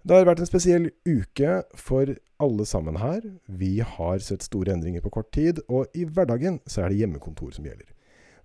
Det 0.00 0.16
har 0.16 0.24
vært 0.24 0.40
en 0.40 0.48
spesiell 0.48 0.86
uke 1.04 1.58
for 1.76 2.14
alle 2.40 2.64
sammen 2.64 2.96
her. 2.96 3.20
Vi 3.44 3.82
har 3.84 4.22
sett 4.24 4.46
store 4.46 4.72
endringer 4.72 5.02
på 5.04 5.12
kort 5.12 5.28
tid, 5.36 5.60
og 5.68 5.92
i 5.92 6.06
hverdagen 6.08 6.56
så 6.64 6.86
er 6.86 6.88
det 6.88 7.02
hjemmekontor 7.02 7.52
som 7.52 7.68
gjelder. 7.68 7.84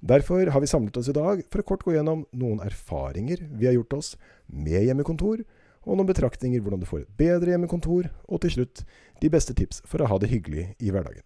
Derfor 0.04 0.52
har 0.52 0.60
vi 0.60 0.68
samlet 0.68 1.00
oss 1.00 1.08
i 1.08 1.16
dag 1.16 1.46
for 1.48 1.64
å 1.64 1.68
kort 1.72 1.88
gå 1.88 1.96
gjennom 1.96 2.26
noen 2.36 2.60
erfaringer 2.66 3.46
vi 3.56 3.70
har 3.70 3.78
gjort 3.78 3.96
oss 4.02 4.12
med 4.52 4.84
hjemmekontor, 4.84 5.48
og 5.88 5.96
noen 5.96 6.12
betraktninger 6.12 6.60
hvordan 6.60 6.84
du 6.84 6.90
får 6.90 7.06
et 7.06 7.18
bedre 7.24 7.56
hjemmekontor, 7.56 8.12
og 8.28 8.44
til 8.44 8.58
slutt 8.58 8.84
de 9.24 9.32
beste 9.32 9.56
tips 9.56 9.80
for 9.88 10.04
å 10.04 10.12
ha 10.12 10.20
det 10.20 10.34
hyggelig 10.36 10.74
i 10.84 10.92
hverdagen. 10.92 11.24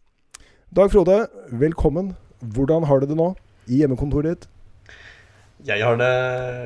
Dag 0.70 0.94
Frode, 0.94 1.24
velkommen. 1.50 2.14
Hvordan 2.46 2.86
har 2.86 3.02
du 3.02 3.10
det 3.10 3.18
nå 3.18 3.32
i 3.66 3.82
hjemmekontoret 3.82 4.36
ditt? 4.36 4.52
Jeg 5.66 5.82
har 5.82 5.98
det 5.98 6.16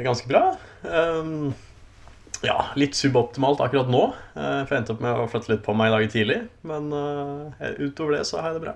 ganske 0.04 0.28
bra. 0.28 0.50
Um, 0.84 1.54
ja, 2.44 2.58
litt 2.76 2.96
suboptimalt 2.96 3.62
akkurat 3.64 3.90
nå. 3.92 4.04
Uh, 4.36 4.64
for 4.64 4.74
jeg 4.74 4.82
endte 4.82 4.96
opp 4.96 5.04
med 5.04 5.20
å 5.20 5.28
flytte 5.32 5.54
litt 5.54 5.64
på 5.66 5.76
meg 5.78 5.90
i 5.90 5.94
dag 5.96 6.10
tidlig. 6.12 6.40
Men 6.68 6.90
uh, 6.92 7.70
utover 7.80 8.18
det 8.18 8.26
så 8.28 8.42
har 8.42 8.52
jeg 8.52 8.60
det 8.60 8.66
bra. 8.66 8.76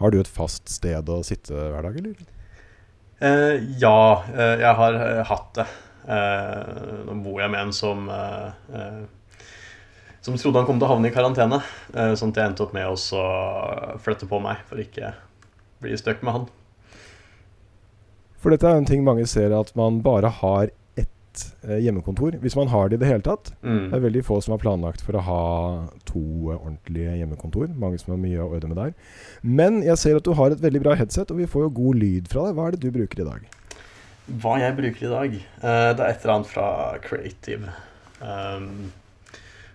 Har 0.00 0.10
du 0.10 0.18
et 0.18 0.30
fast 0.30 0.72
sted 0.72 1.10
å 1.12 1.20
sitte 1.26 1.52
hver 1.54 1.84
dag, 1.86 1.98
eller? 2.00 2.30
Eh, 3.24 3.60
ja, 3.78 4.24
jeg 4.34 4.72
har 4.74 4.96
hatt 5.28 5.52
det. 5.54 5.66
nå 7.06 7.14
bor 7.22 7.38
jeg 7.40 7.52
med 7.52 7.60
en 7.60 7.70
som 7.72 8.10
Som 10.20 10.34
trodde 10.34 10.58
han 10.58 10.66
kom 10.66 10.80
til 10.82 10.88
å 10.88 10.90
havne 10.90 11.08
i 11.08 11.14
karantene. 11.14 11.60
sånn 12.18 12.34
at 12.34 12.40
jeg 12.40 12.50
endte 12.50 12.66
opp 12.66 12.74
med 12.74 12.90
å 12.90 13.94
flytte 14.02 14.26
på 14.26 14.42
meg 14.42 14.66
for 14.66 14.82
ikke 14.82 15.14
bli 15.84 15.94
stuck 15.96 16.26
med 16.26 16.40
han. 16.40 16.50
For 18.42 18.52
dette 18.52 18.66
er 18.66 18.82
en 18.82 18.90
ting 18.90 19.06
mange 19.06 19.28
ser, 19.30 19.54
at 19.56 19.70
man 19.78 20.02
bare 20.04 20.34
har 20.42 20.74
ett 21.34 21.54
eh, 21.68 21.78
hjemmekontor. 21.84 22.38
Hvis 22.42 22.56
man 22.56 22.68
har 22.68 22.88
det 22.88 22.98
i 22.98 23.02
det 23.02 23.10
hele 23.10 23.24
tatt. 23.24 23.52
Mm. 23.62 23.90
Det 23.90 23.98
er 23.98 24.04
veldig 24.06 24.24
få 24.24 24.40
som 24.44 24.54
har 24.54 24.62
planlagt 24.62 25.04
for 25.04 25.18
å 25.18 25.24
ha 25.26 25.42
to 26.08 26.22
ordentlige 26.54 27.16
hjemmekontor. 27.18 27.72
Mange 27.78 27.98
som 28.00 28.14
har 28.14 28.22
mye 28.22 28.42
å 28.42 28.50
ordne 28.54 28.72
med 28.72 28.80
der. 28.80 28.94
Men 29.42 29.82
jeg 29.84 29.98
ser 30.00 30.18
at 30.18 30.26
du 30.26 30.34
har 30.38 30.54
et 30.54 30.62
veldig 30.62 30.82
bra 30.84 30.96
headset, 30.98 31.30
og 31.30 31.40
vi 31.42 31.50
får 31.50 31.66
jo 31.66 31.76
god 31.80 32.02
lyd 32.02 32.30
fra 32.32 32.46
deg. 32.46 32.58
Hva 32.58 32.68
er 32.68 32.76
det 32.76 32.82
du 32.84 32.90
bruker 32.94 33.24
i 33.24 33.28
dag? 33.28 33.48
Hva 34.40 34.58
jeg 34.62 34.76
bruker 34.78 35.06
i 35.06 35.14
dag? 35.14 35.40
Uh, 35.60 35.90
det 35.92 36.04
er 36.04 36.12
et 36.12 36.22
eller 36.22 36.36
annet 36.38 36.52
fra 36.52 36.68
Creative. 37.04 37.74
Um, 38.22 38.92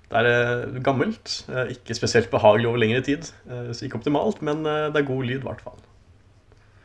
det 0.09 0.23
er 0.25 0.79
gammelt. 0.81 1.43
Ikke 1.69 1.93
spesielt 1.93 2.31
behagelig 2.31 2.65
over 2.71 2.81
lengre 2.81 3.03
tid. 3.05 3.27
så 3.45 3.85
ikke 3.85 3.99
optimalt, 3.99 4.41
men 4.41 4.63
det 4.65 4.97
er 4.97 5.05
god 5.05 5.21
lyd, 5.21 5.43
i 5.43 5.45
hvert 5.45 5.61
fall. 5.61 5.77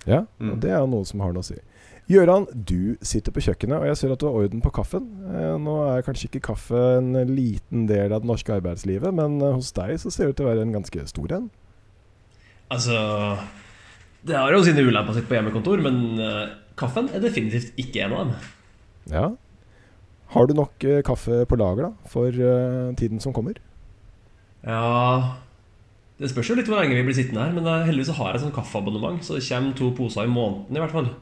Ja, 0.05 0.27
mm. 0.37 0.59
det 0.61 0.75
er 0.77 0.85
noe 0.85 1.09
som 1.09 1.23
har 1.25 1.33
noe 1.33 1.41
å 1.41 1.47
si. 1.47 1.57
Gøran, 2.05 2.45
du 2.53 2.99
sitter 3.01 3.33
på 3.33 3.41
kjøkkenet, 3.47 3.79
og 3.81 3.87
jeg 3.89 3.97
ser 3.97 4.11
at 4.13 4.21
du 4.21 4.27
har 4.29 4.35
orden 4.37 4.61
på 4.61 4.73
kaffen. 4.77 5.07
Eh, 5.25 5.55
nå 5.57 5.77
er 5.87 6.05
kanskje 6.05 6.29
ikke 6.29 6.43
kaffe 6.51 6.81
en 6.99 7.15
liten 7.31 7.87
del 7.89 8.13
av 8.13 8.21
det 8.21 8.29
norske 8.29 8.53
arbeidslivet, 8.53 9.09
men 9.17 9.39
eh, 9.41 9.55
hos 9.57 9.73
deg 9.73 9.97
så 10.03 10.13
ser 10.13 10.29
det 10.29 10.35
ut 10.35 10.41
til 10.43 10.45
å 10.45 10.51
være 10.51 10.67
en 10.67 10.75
ganske 10.77 11.07
stor 11.09 11.33
en. 11.39 11.47
Altså 12.75 12.99
Det 14.25 14.37
har 14.37 14.53
jo 14.53 14.61
sine 14.67 14.85
ulemper 14.85 15.17
sitt 15.17 15.31
på 15.31 15.37
hjemmekontor, 15.37 15.81
men 15.85 15.99
uh, 16.17 16.53
kaffen 16.81 17.11
er 17.13 17.21
definitivt 17.25 17.77
ikke 17.81 18.05
en 18.05 18.15
av 18.17 18.23
dem. 18.23 18.53
Ja. 19.13 19.27
Har 20.33 20.49
du 20.49 20.55
nok 20.57 20.87
kaffe 21.07 21.43
på 21.49 21.59
lager 21.61 21.89
da, 21.89 22.09
for 22.09 22.33
tiden 22.97 23.21
som 23.21 23.37
kommer? 23.37 23.61
Ja 24.65 25.37
Det 26.17 26.31
spørs 26.33 26.49
jo 26.51 26.57
litt 26.57 26.71
hvor 26.73 26.81
lenge 26.81 26.97
vi 26.97 27.05
blir 27.05 27.17
sittende 27.17 27.45
her, 27.45 27.53
men 27.53 27.69
heldigvis 27.85 28.17
har 28.17 28.33
jeg 28.33 28.41
et 28.41 28.45
sånt 28.47 28.57
kaffeabonnement, 28.57 29.21
så 29.23 29.37
det 29.37 29.45
kommer 29.47 29.77
to 29.77 29.93
poser 29.97 30.25
i 30.25 30.33
måneden 30.33 30.81
i 30.81 30.83
hvert 30.83 30.97
fall. 30.97 31.13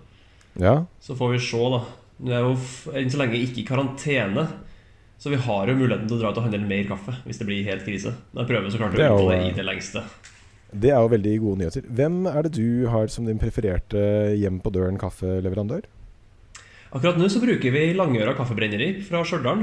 Ja. 0.60 0.84
Så 1.00 1.16
får 1.16 1.34
vi 1.34 1.40
se, 1.42 1.62
da. 1.72 1.80
Det 2.22 2.34
er 2.36 2.44
jo 2.44 2.52
enn 2.98 3.10
så 3.10 3.20
lenge 3.22 3.40
ikke 3.40 3.62
i 3.62 3.66
karantene. 3.66 4.46
Så 5.22 5.30
vi 5.30 5.38
har 5.38 5.70
jo 5.70 5.78
muligheten 5.78 6.08
til 6.10 6.18
å 6.18 6.20
dra 6.20 6.32
ut 6.32 6.38
og 6.40 6.46
handle 6.48 6.66
mer 6.66 6.86
kaffe 6.88 7.14
hvis 7.22 7.38
det 7.38 7.46
blir 7.46 7.66
helt 7.68 7.84
krise. 7.86 8.10
Men 8.32 8.42
jeg 8.42 8.50
prøver 8.50 8.72
så 8.74 8.80
klart 8.80 8.96
å 8.98 9.04
unngå 9.06 9.28
det 9.30 9.40
i 9.46 9.56
det 9.58 9.66
lengste. 9.66 10.02
Det 10.72 10.90
er 10.90 11.04
jo 11.04 11.12
veldig 11.12 11.34
gode 11.42 11.60
nyheter. 11.60 11.86
Hvem 11.86 12.16
er 12.30 12.46
det 12.46 12.54
du 12.56 12.88
har 12.90 13.10
som 13.12 13.28
din 13.28 13.40
prefererte 13.40 14.02
hjem 14.40 14.58
på 14.64 14.72
døren 14.74 14.98
kaffeleverandør? 14.98 15.86
Akkurat 16.92 17.20
nå 17.20 17.28
så 17.32 17.40
bruker 17.40 17.72
vi 17.72 17.84
Langøra 17.96 18.34
kaffebrenneri 18.36 18.96
fra 19.06 19.22
Stjørdal. 19.24 19.62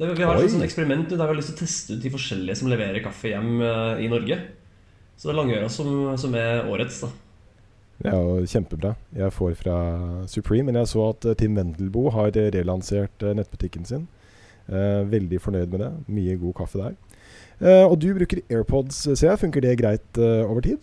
Vi 0.00 0.24
har 0.24 0.40
et 0.40 0.50
sånt 0.50 0.64
eksperiment 0.64 1.10
der 1.12 1.20
vi 1.20 1.30
har 1.30 1.36
lyst 1.36 1.52
til 1.52 1.60
å 1.60 1.62
teste 1.62 1.96
ut 1.96 2.02
de 2.02 2.12
forskjellige 2.12 2.58
som 2.58 2.70
leverer 2.72 3.04
kaffe 3.04 3.30
hjem 3.30 3.60
eh, 3.60 4.02
i 4.04 4.10
Norge. 4.10 4.38
Så 5.14 5.28
det 5.28 5.34
er 5.34 5.38
Langøra 5.38 5.68
som, 5.72 5.92
som 6.18 6.34
er 6.36 6.66
årets. 6.66 7.04
da 7.04 7.12
det 8.02 8.10
er 8.10 8.18
jo 8.18 8.46
kjempebra. 8.50 8.94
Jeg 9.14 9.32
får 9.32 9.54
fra 9.60 9.76
Supreme. 10.26 10.66
Men 10.70 10.80
jeg 10.80 10.90
så 10.90 11.08
at 11.12 11.24
uh, 11.28 11.34
Tim 11.38 11.56
Wendelboe 11.58 12.10
har 12.14 12.32
relansert 12.34 13.22
uh, 13.22 13.34
nettbutikken 13.36 13.86
sin. 13.86 14.08
Eh, 14.72 15.02
veldig 15.10 15.40
fornøyd 15.42 15.72
med 15.72 15.80
det. 15.82 15.90
Mye 16.06 16.36
god 16.38 16.54
kaffe 16.54 16.78
der. 16.78 16.94
og 17.84 17.96
du 18.00 18.12
bruker 18.14 18.40
AirPods, 18.50 18.94
ser 19.18 19.28
jeg. 19.28 19.38
Funker 19.38 19.60
det 19.60 19.78
greit 19.78 20.18
over 20.18 20.60
tid? 20.60 20.78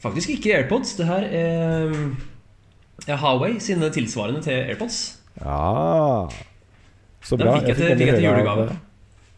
Faktisk 0.00 0.30
ikke 0.30 0.56
AirPods. 0.56 0.94
Det 0.96 1.06
her 1.06 1.28
er, 1.28 1.92
er 3.06 3.16
Huawei 3.20 3.58
sine 3.60 3.90
tilsvarende 3.92 4.42
til 4.42 4.52
AirPods. 4.52 5.20
Ja 5.40 6.28
Så 7.22 7.36
bra. 7.36 7.52
Den 7.52 7.60
fikk 7.60 7.68
jeg 7.68 7.76
til, 7.76 7.96
fikk 7.96 8.08
jeg 8.08 8.14
til 8.14 8.24
julegave. 8.24 8.68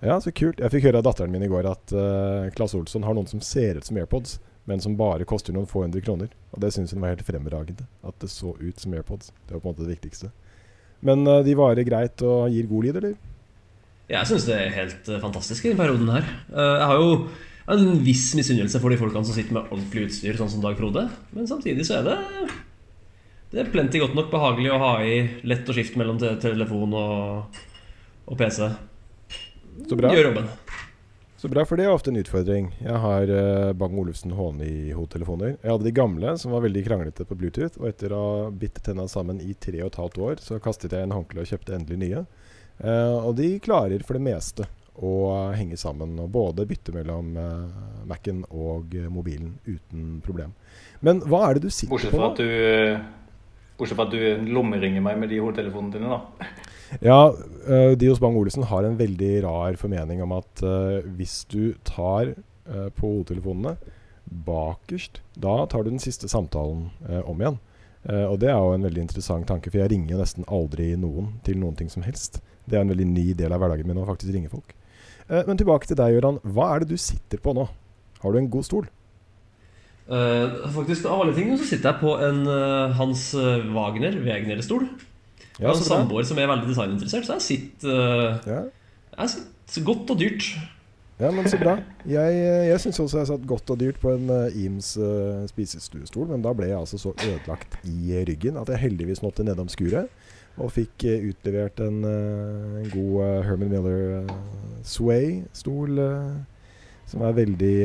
Ja, 0.03 0.21
så 0.22 0.31
kult. 0.31 0.60
Jeg 0.62 0.71
fikk 0.71 0.87
høre 0.87 1.03
av 1.03 1.06
datteren 1.09 1.34
min 1.34 1.43
i 1.43 1.50
går 1.50 1.66
at 1.66 1.94
uh, 1.94 2.47
Claes 2.54 2.75
Olsson 2.78 3.06
har 3.06 3.16
noen 3.19 3.27
som 3.27 3.43
ser 3.43 3.81
ut 3.81 3.87
som 3.87 3.98
AirPods 3.98 4.38
men 4.68 4.82
som 4.84 4.96
bare 4.98 5.24
koster 5.24 5.54
noen 5.56 5.68
få 5.68 5.86
hundre 5.86 6.02
kroner. 6.04 6.28
Og 6.52 6.60
det 6.60 6.74
syns 6.74 6.92
hun 6.92 7.00
var 7.00 7.14
helt 7.14 7.24
fremragende. 7.24 7.86
At 8.04 8.18
det 8.20 8.28
så 8.28 8.52
ut 8.60 8.82
som 8.82 8.92
AirPods. 8.92 9.32
Det 9.46 9.56
var 9.56 9.62
på 9.62 9.70
en 9.70 9.72
måte 9.72 9.86
det 9.86 9.94
viktigste. 9.96 10.28
Men 11.00 11.24
uh, 11.24 11.40
de 11.46 11.54
varer 11.56 11.86
greit 11.88 12.20
og 12.26 12.52
gir 12.52 12.68
god 12.68 12.84
lyd, 12.84 12.98
eller? 13.00 13.14
Jeg 14.12 14.28
syns 14.28 14.44
det 14.48 14.58
er 14.58 14.74
helt 14.76 15.08
uh, 15.08 15.20
fantastisk 15.22 15.64
i 15.64 15.72
denne 15.72 15.80
perioden 15.80 16.12
her. 16.12 16.28
Uh, 16.52 16.74
jeg 16.82 16.90
har 16.90 17.00
jo 17.00 17.14
en 17.72 18.04
viss 18.04 18.26
misunnelse 18.36 18.80
for 18.82 18.92
de 18.92 19.00
folkene 19.00 19.24
som 19.24 19.36
sitter 19.36 19.56
med 19.56 19.72
ordentlig 19.72 20.08
utstyr, 20.10 20.36
sånn 20.36 20.52
som 20.52 20.64
Dag 20.64 20.76
Frode. 20.76 21.06
Men 21.32 21.48
samtidig 21.48 21.88
så 21.88 22.02
er 22.02 22.08
det 22.10 22.18
Det 23.48 23.62
er 23.62 23.72
plenty 23.72 24.00
godt 24.02 24.16
nok 24.16 24.28
behagelig 24.32 24.74
å 24.74 24.82
ha 24.84 24.92
i 25.00 25.22
lett 25.48 25.68
å 25.68 25.76
skifte 25.76 25.96
mellom 26.00 26.20
telefon 26.20 26.92
og, 26.92 27.60
og 28.28 28.36
PC. 28.36 28.66
Så 29.88 29.96
bra. 29.96 30.12
Gjør 30.12 30.28
jobben. 30.28 30.52
Så 31.38 31.49
bra, 31.49 31.62
for 31.62 31.78
det 31.78 31.84
er 31.87 31.93
ofte 31.94 32.10
en 32.10 32.19
utfordring. 32.19 32.72
Jeg 32.82 32.99
har 32.99 33.31
uh, 33.31 33.72
Bang 33.78 33.93
Olufsen 34.03 34.32
HNI-hodetelefoner. 34.34 35.53
Jeg 35.62 35.71
hadde 35.71 35.87
de 35.87 35.93
gamle, 35.94 36.32
som 36.43 36.50
var 36.50 36.65
veldig 36.65 36.81
kranglete 36.82 37.26
på 37.28 37.37
Bluetooth. 37.38 37.76
Og 37.78 37.87
etter 37.93 38.10
å 38.10 38.22
ha 38.25 38.49
bitt 38.50 38.81
tenna 38.82 39.04
sammen 39.06 39.38
i 39.38 39.54
tre 39.54 39.78
og 39.84 39.93
et 39.93 39.98
halvt 40.00 40.19
år, 40.27 40.43
så 40.43 40.59
kastet 40.65 40.97
jeg 40.97 41.06
en 41.06 41.15
håndkle 41.15 41.44
og 41.44 41.53
kjøpte 41.53 41.77
endelig 41.77 42.00
nye. 42.03 42.25
Uh, 42.82 43.28
og 43.28 43.37
de 43.38 43.53
klarer 43.62 44.03
for 44.03 44.19
det 44.19 44.25
meste 44.27 44.66
å 44.98 45.12
henge 45.54 45.78
sammen 45.78 46.19
og 46.19 46.32
både 46.34 46.66
bytte 46.66 46.97
mellom 46.97 47.31
uh, 47.38 47.87
Mac-en 48.10 48.43
og 48.50 48.98
mobilen 49.06 49.54
uten 49.69 50.19
problem. 50.27 50.59
Men 51.06 51.22
hva 51.22 51.44
er 51.47 51.60
det 51.60 51.69
du 51.69 51.71
sitter 51.71 51.94
Bortsett 51.94 52.19
på? 52.19 52.25
Bortsett 53.78 53.94
fra 54.00 54.09
at 54.10 54.19
du 54.19 54.50
lommeringer 54.50 55.06
meg 55.06 55.22
med 55.22 55.31
de 55.31 55.38
hodetelefonene 55.38 55.94
dine, 55.94 56.19
da. 56.19 56.50
Ja, 57.04 57.34
uh, 57.69 57.93
Dios 57.99 58.21
Bang-Olufsen 58.21 58.65
har 58.71 58.84
en 58.84 58.97
veldig 58.99 59.43
rar 59.44 59.76
formening 59.81 60.22
om 60.25 60.32
at 60.38 60.65
uh, 60.65 61.04
hvis 61.19 61.43
du 61.50 61.75
tar 61.87 62.32
uh, 62.32 62.88
på 62.97 63.10
hodetelefonene 63.12 63.76
bakerst, 64.47 65.22
da 65.37 65.62
tar 65.69 65.84
du 65.84 65.93
den 65.93 66.03
siste 66.03 66.28
samtalen 66.28 66.91
om 67.25 67.38
igjen. 67.41 67.54
og 68.28 68.34
det 68.43 68.50
er 68.53 68.59
jo 68.60 68.75
en 68.75 68.84
veldig 68.84 69.00
interessant 69.06 69.47
tanke, 69.48 69.71
for 69.72 69.81
jeg 69.81 69.88
ringer 69.88 70.12
jo 70.12 70.19
nesten 70.21 70.44
aldri 70.53 70.91
noen 71.00 71.31
til 71.47 71.56
noen 71.56 71.78
ting 71.78 71.88
som 71.88 72.04
helst. 72.04 72.43
Det 72.69 72.77
er 72.77 72.84
en 72.84 72.93
veldig 72.93 73.06
ny 73.09 73.25
del 73.32 73.56
av 73.56 73.62
hverdagen 73.62 73.88
min 73.88 74.03
å 74.03 74.04
faktisk 74.04 74.34
ringe 74.34 74.53
folk. 74.53 74.77
men 75.32 75.56
tilbake 75.56 75.88
til 75.88 75.97
deg, 75.97 76.19
Gøran. 76.19 76.43
Hva 76.44 76.69
er 76.75 76.84
det 76.84 76.91
du 76.93 77.00
sitter 77.00 77.41
på 77.41 77.56
nå? 77.56 77.65
Har 78.21 78.37
du 78.37 78.38
en 78.43 78.53
god 78.53 78.69
stol? 78.69 78.93
faktisk 80.77 81.09
Av 81.09 81.25
alle 81.25 81.32
ting 81.32 81.56
så 81.56 81.65
sitter 81.65 81.88
jeg 81.88 82.03
på 82.04 82.12
en 82.28 82.44
Hans 83.00 83.31
Wagner 83.72 84.21
Har 85.58 85.74
en 85.74 85.86
samboer 85.86 86.26
som 86.26 86.38
er 86.38 86.50
veldig 86.50 86.70
designinteressert, 86.70 87.26
så 87.26 87.38
jeg 87.38 87.46
sitter, 87.46 87.94
uh, 87.98 88.46
ja. 88.46 88.64
jeg 89.19 89.32
sitter 89.34 89.86
godt 89.88 90.12
og 90.15 90.21
dyrt. 90.21 90.53
Ja, 91.18 91.33
men 91.34 91.48
så 91.50 91.59
bra. 91.59 91.74
Jeg, 92.06 92.34
jeg 92.68 92.78
syns 92.78 93.00
også 93.03 93.18
jeg 93.18 93.28
satt 93.33 93.47
godt 93.50 93.71
og 93.74 93.80
dyrt 93.80 93.97
på 93.98 94.12
en 94.15 94.28
uh, 94.30 94.54
Eames 94.54 94.92
uh, 95.03 95.42
spisestuestol, 95.50 96.28
men 96.30 96.44
da 96.44 96.53
ble 96.54 96.68
jeg 96.71 96.78
altså 96.78 97.00
så 97.00 97.10
ødelagt 97.16 97.74
i 97.91 98.21
ryggen 98.28 98.59
at 98.60 98.71
jeg 98.71 98.84
heldigvis 98.84 99.24
måtte 99.24 99.47
nedom 99.47 99.71
skuret. 99.72 100.06
Og 100.62 100.71
fikk 100.74 101.09
uh, 101.10 101.27
utlevert 101.33 101.83
en, 101.83 102.04
en 102.06 102.86
god 102.92 103.42
Herman 103.48 103.74
Miller 103.74 104.30
Sway-stol. 104.86 105.98
som 107.09 107.22
er 107.24 107.34
veldig, 107.34 107.77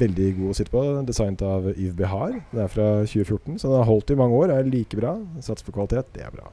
veldig 0.00 0.30
god 0.38 0.50
å 0.52 0.56
sitte 0.56 0.72
på. 0.72 0.86
Designet 1.04 1.44
av 1.44 1.68
Yves 1.74 1.96
Behar. 1.98 2.38
Den 2.52 2.64
er 2.64 2.72
fra 2.72 2.88
2014, 3.02 3.58
så 3.58 3.68
den 3.68 3.80
har 3.82 3.88
holdt 3.88 4.12
i 4.14 4.16
mange 4.16 4.40
år. 4.40 4.54
Er 4.56 4.64
like 4.64 4.96
bra. 4.96 5.18
Sats 5.44 5.66
på 5.66 5.74
kvalitet, 5.76 6.14
det 6.16 6.24
er 6.24 6.32
bra. 6.32 6.48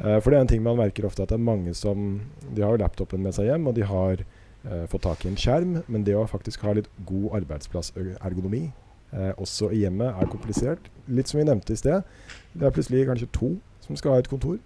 Uh, 0.00 0.18
for 0.18 0.30
det 0.30 0.38
er 0.38 0.44
en 0.44 0.52
ting 0.54 0.64
man 0.64 0.78
merker 0.80 1.06
ofte 1.06 1.22
at 1.22 1.30
det 1.30 1.38
er 1.38 1.44
mange 1.44 1.70
som 1.78 2.16
De 2.56 2.64
har 2.64 2.80
laptopen 2.80 3.22
med 3.22 3.36
seg 3.36 3.50
hjem, 3.50 3.68
og 3.70 3.76
de 3.76 3.86
har 3.86 4.24
uh, 4.24 4.84
fått 4.90 5.06
tak 5.06 5.24
i 5.24 5.30
en 5.30 5.38
skjerm, 5.38 5.80
men 5.86 6.06
det 6.06 6.16
å 6.18 6.26
faktisk 6.30 6.66
ha 6.66 6.74
litt 6.74 6.90
god 7.06 7.38
arbeidsplassergonomi 7.40 8.66
uh, 9.14 9.32
også 9.38 9.70
i 9.70 9.84
hjemmet 9.84 10.18
er 10.18 10.30
komplisert. 10.32 10.90
Litt 11.06 11.30
som 11.30 11.40
vi 11.40 11.48
nevnte 11.48 11.76
i 11.76 11.80
sted. 11.80 12.06
Det 12.54 12.66
er 12.66 12.74
plutselig 12.74 13.06
kanskje 13.10 13.32
to 13.34 13.56
som 13.84 13.98
skal 14.00 14.16
ha 14.16 14.22
et 14.24 14.30
kontor. 14.30 14.58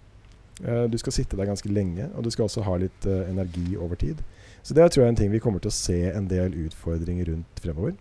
Eh, 0.64 0.84
du 0.90 0.98
skal 0.98 1.12
sitte 1.12 1.36
der 1.36 1.46
ganske 1.46 1.70
lenge, 1.70 2.08
og 2.14 2.24
du 2.24 2.30
skal 2.30 2.48
også 2.48 2.64
ha 2.66 2.76
litt 2.76 3.06
eh, 3.06 3.30
energi 3.30 3.76
over 3.76 3.94
tid. 3.94 4.22
Så 4.62 4.74
det 4.74 4.90
tror 4.90 5.02
jeg 5.02 5.06
er 5.06 5.14
en 5.14 5.20
ting 5.20 5.32
vi 5.32 5.38
kommer 5.42 5.62
til 5.62 5.70
å 5.70 5.76
se 5.76 5.98
en 6.10 6.26
del 6.28 6.54
utfordringer 6.66 7.30
rundt 7.30 7.62
fremover. 7.62 7.94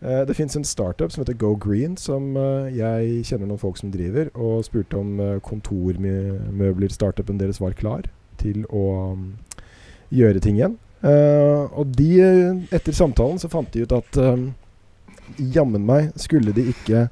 Eh, 0.00 0.22
det 0.26 0.34
fins 0.34 0.56
en 0.56 0.64
startup 0.64 1.12
som 1.12 1.22
heter 1.22 1.32
Go 1.32 1.54
Green, 1.56 1.96
som 1.96 2.36
eh, 2.36 2.76
jeg 2.76 3.22
kjenner 3.24 3.48
noen 3.48 3.60
folk 3.60 3.78
som 3.80 3.92
driver, 3.92 4.28
og 4.36 4.64
spurte 4.66 4.98
om 5.00 5.20
eh, 5.20 5.38
kontormøbler-startupen 5.44 7.40
deres 7.40 7.62
var 7.62 7.76
klar 7.78 8.08
til 8.36 8.66
å 8.68 9.16
mm, 9.16 9.30
gjøre 10.12 10.42
ting 10.44 10.60
igjen. 10.60 10.76
Og 11.06 11.92
de, 11.94 12.08
etter 12.74 12.94
samtalen 12.96 13.38
så 13.38 13.50
fant 13.52 13.68
de 13.70 13.84
ut 13.84 13.92
at 13.94 14.16
jammen 15.54 15.84
meg 15.86 16.08
skulle 16.18 16.54
de 16.56 16.64
ikke 16.72 17.04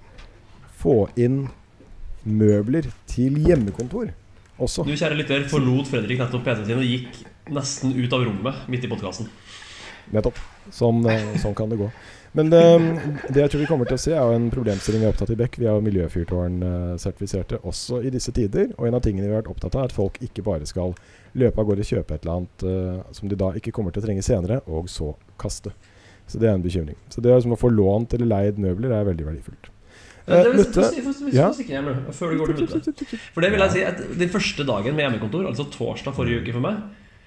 få 0.80 1.04
inn 1.20 1.44
møbler 2.25 2.88
til 3.06 3.37
hjemmekontor 3.44 4.08
også. 4.56 4.87
Du 4.88 4.96
kjære 4.96 5.20
lytter 5.20 5.46
forlot 5.52 5.92
Fredrik 5.92 6.19
nettopp 6.25 6.42
PC-en 6.48 6.66
sin 6.72 6.80
og 6.80 6.88
gikk 6.88 7.20
nesten 7.54 7.94
ut 7.94 8.16
av 8.16 8.25
rommet 8.26 8.66
midt 8.72 8.88
i 8.88 8.90
podkasten. 8.90 9.30
Nettopp. 10.16 10.42
Sånn, 10.75 11.04
sånn 11.44 11.54
kan 11.54 11.70
det 11.70 11.78
gå. 11.84 11.92
Men 12.34 12.48
det, 12.50 12.62
det 13.31 13.44
jeg 13.44 13.50
tror 13.52 13.60
vi 13.62 13.66
kommer 13.70 13.86
til 13.86 13.94
å 13.94 14.02
se, 14.02 14.10
er 14.10 14.19
jo 14.26 14.34
en 14.34 14.48
problemstilling 14.50 15.04
vi 15.04 15.06
er 15.06 15.12
opptatt 15.14 15.31
i 15.31 15.36
Beck. 15.38 15.54
Vi 15.60 15.69
er 15.69 15.76
jo 15.76 15.84
miljøfyrtårnsertifiserte 15.86 17.60
også 17.62 18.00
i 18.02 18.10
disse 18.10 18.34
tider. 18.34 18.72
Og 18.75 18.88
en 18.88 18.96
av 18.98 19.04
tingene 19.04 19.28
vi 19.28 19.31
har 19.32 19.42
vært 19.42 19.52
opptatt 19.52 19.76
av, 19.78 19.84
er 19.84 19.92
at 19.92 19.94
folk 19.94 20.19
ikke 20.25 20.42
bare 20.46 20.66
skal 20.66 20.96
løpe 21.38 21.62
av 21.62 21.69
gårde 21.69 21.86
kjøpe 21.86 22.16
et 22.16 22.26
eller 22.26 22.40
annet 22.40 22.64
uh, 22.66 23.12
som 23.14 23.31
de 23.31 23.38
da 23.38 23.52
ikke 23.58 23.75
kommer 23.75 23.94
til 23.94 24.02
å 24.02 24.06
trenge 24.08 24.25
senere, 24.26 24.58
og 24.66 24.90
så 24.90 25.12
kaste. 25.38 25.70
Så 26.26 26.40
det 26.42 26.48
er 26.50 26.56
en 26.56 26.64
bekymring. 26.64 26.98
Så 27.12 27.22
det 27.22 27.36
som 27.44 27.54
å 27.54 27.60
få 27.60 27.70
lånt 27.70 28.14
eller 28.16 28.26
leid 28.31 28.58
møbler 28.58 28.96
er 28.98 29.06
veldig 29.12 29.30
verdifullt. 29.30 29.70
Det 30.25 30.38
Eh, 30.40 30.52
vil 30.56 31.34
Ja. 31.37 31.50
stikke 31.52 31.69
hjem 31.69 31.84
nå, 31.84 31.94
Før 32.16 32.30
du 32.32 32.38
går 32.38 32.54
til 32.56 32.64
Mutte. 32.64 33.19
For 33.34 33.42
det 33.42 33.50
vil 33.52 33.60
jeg 33.60 33.70
si 33.72 33.82
at 33.84 33.98
Den 34.19 34.28
første 34.32 34.64
dagen 34.64 34.96
med 34.96 35.04
hjemmekontor, 35.04 35.46
altså 35.46 35.70
torsdag 35.70 36.14
forrige 36.16 36.40
uke 36.40 36.52
for 36.52 36.64
meg, 36.64 36.78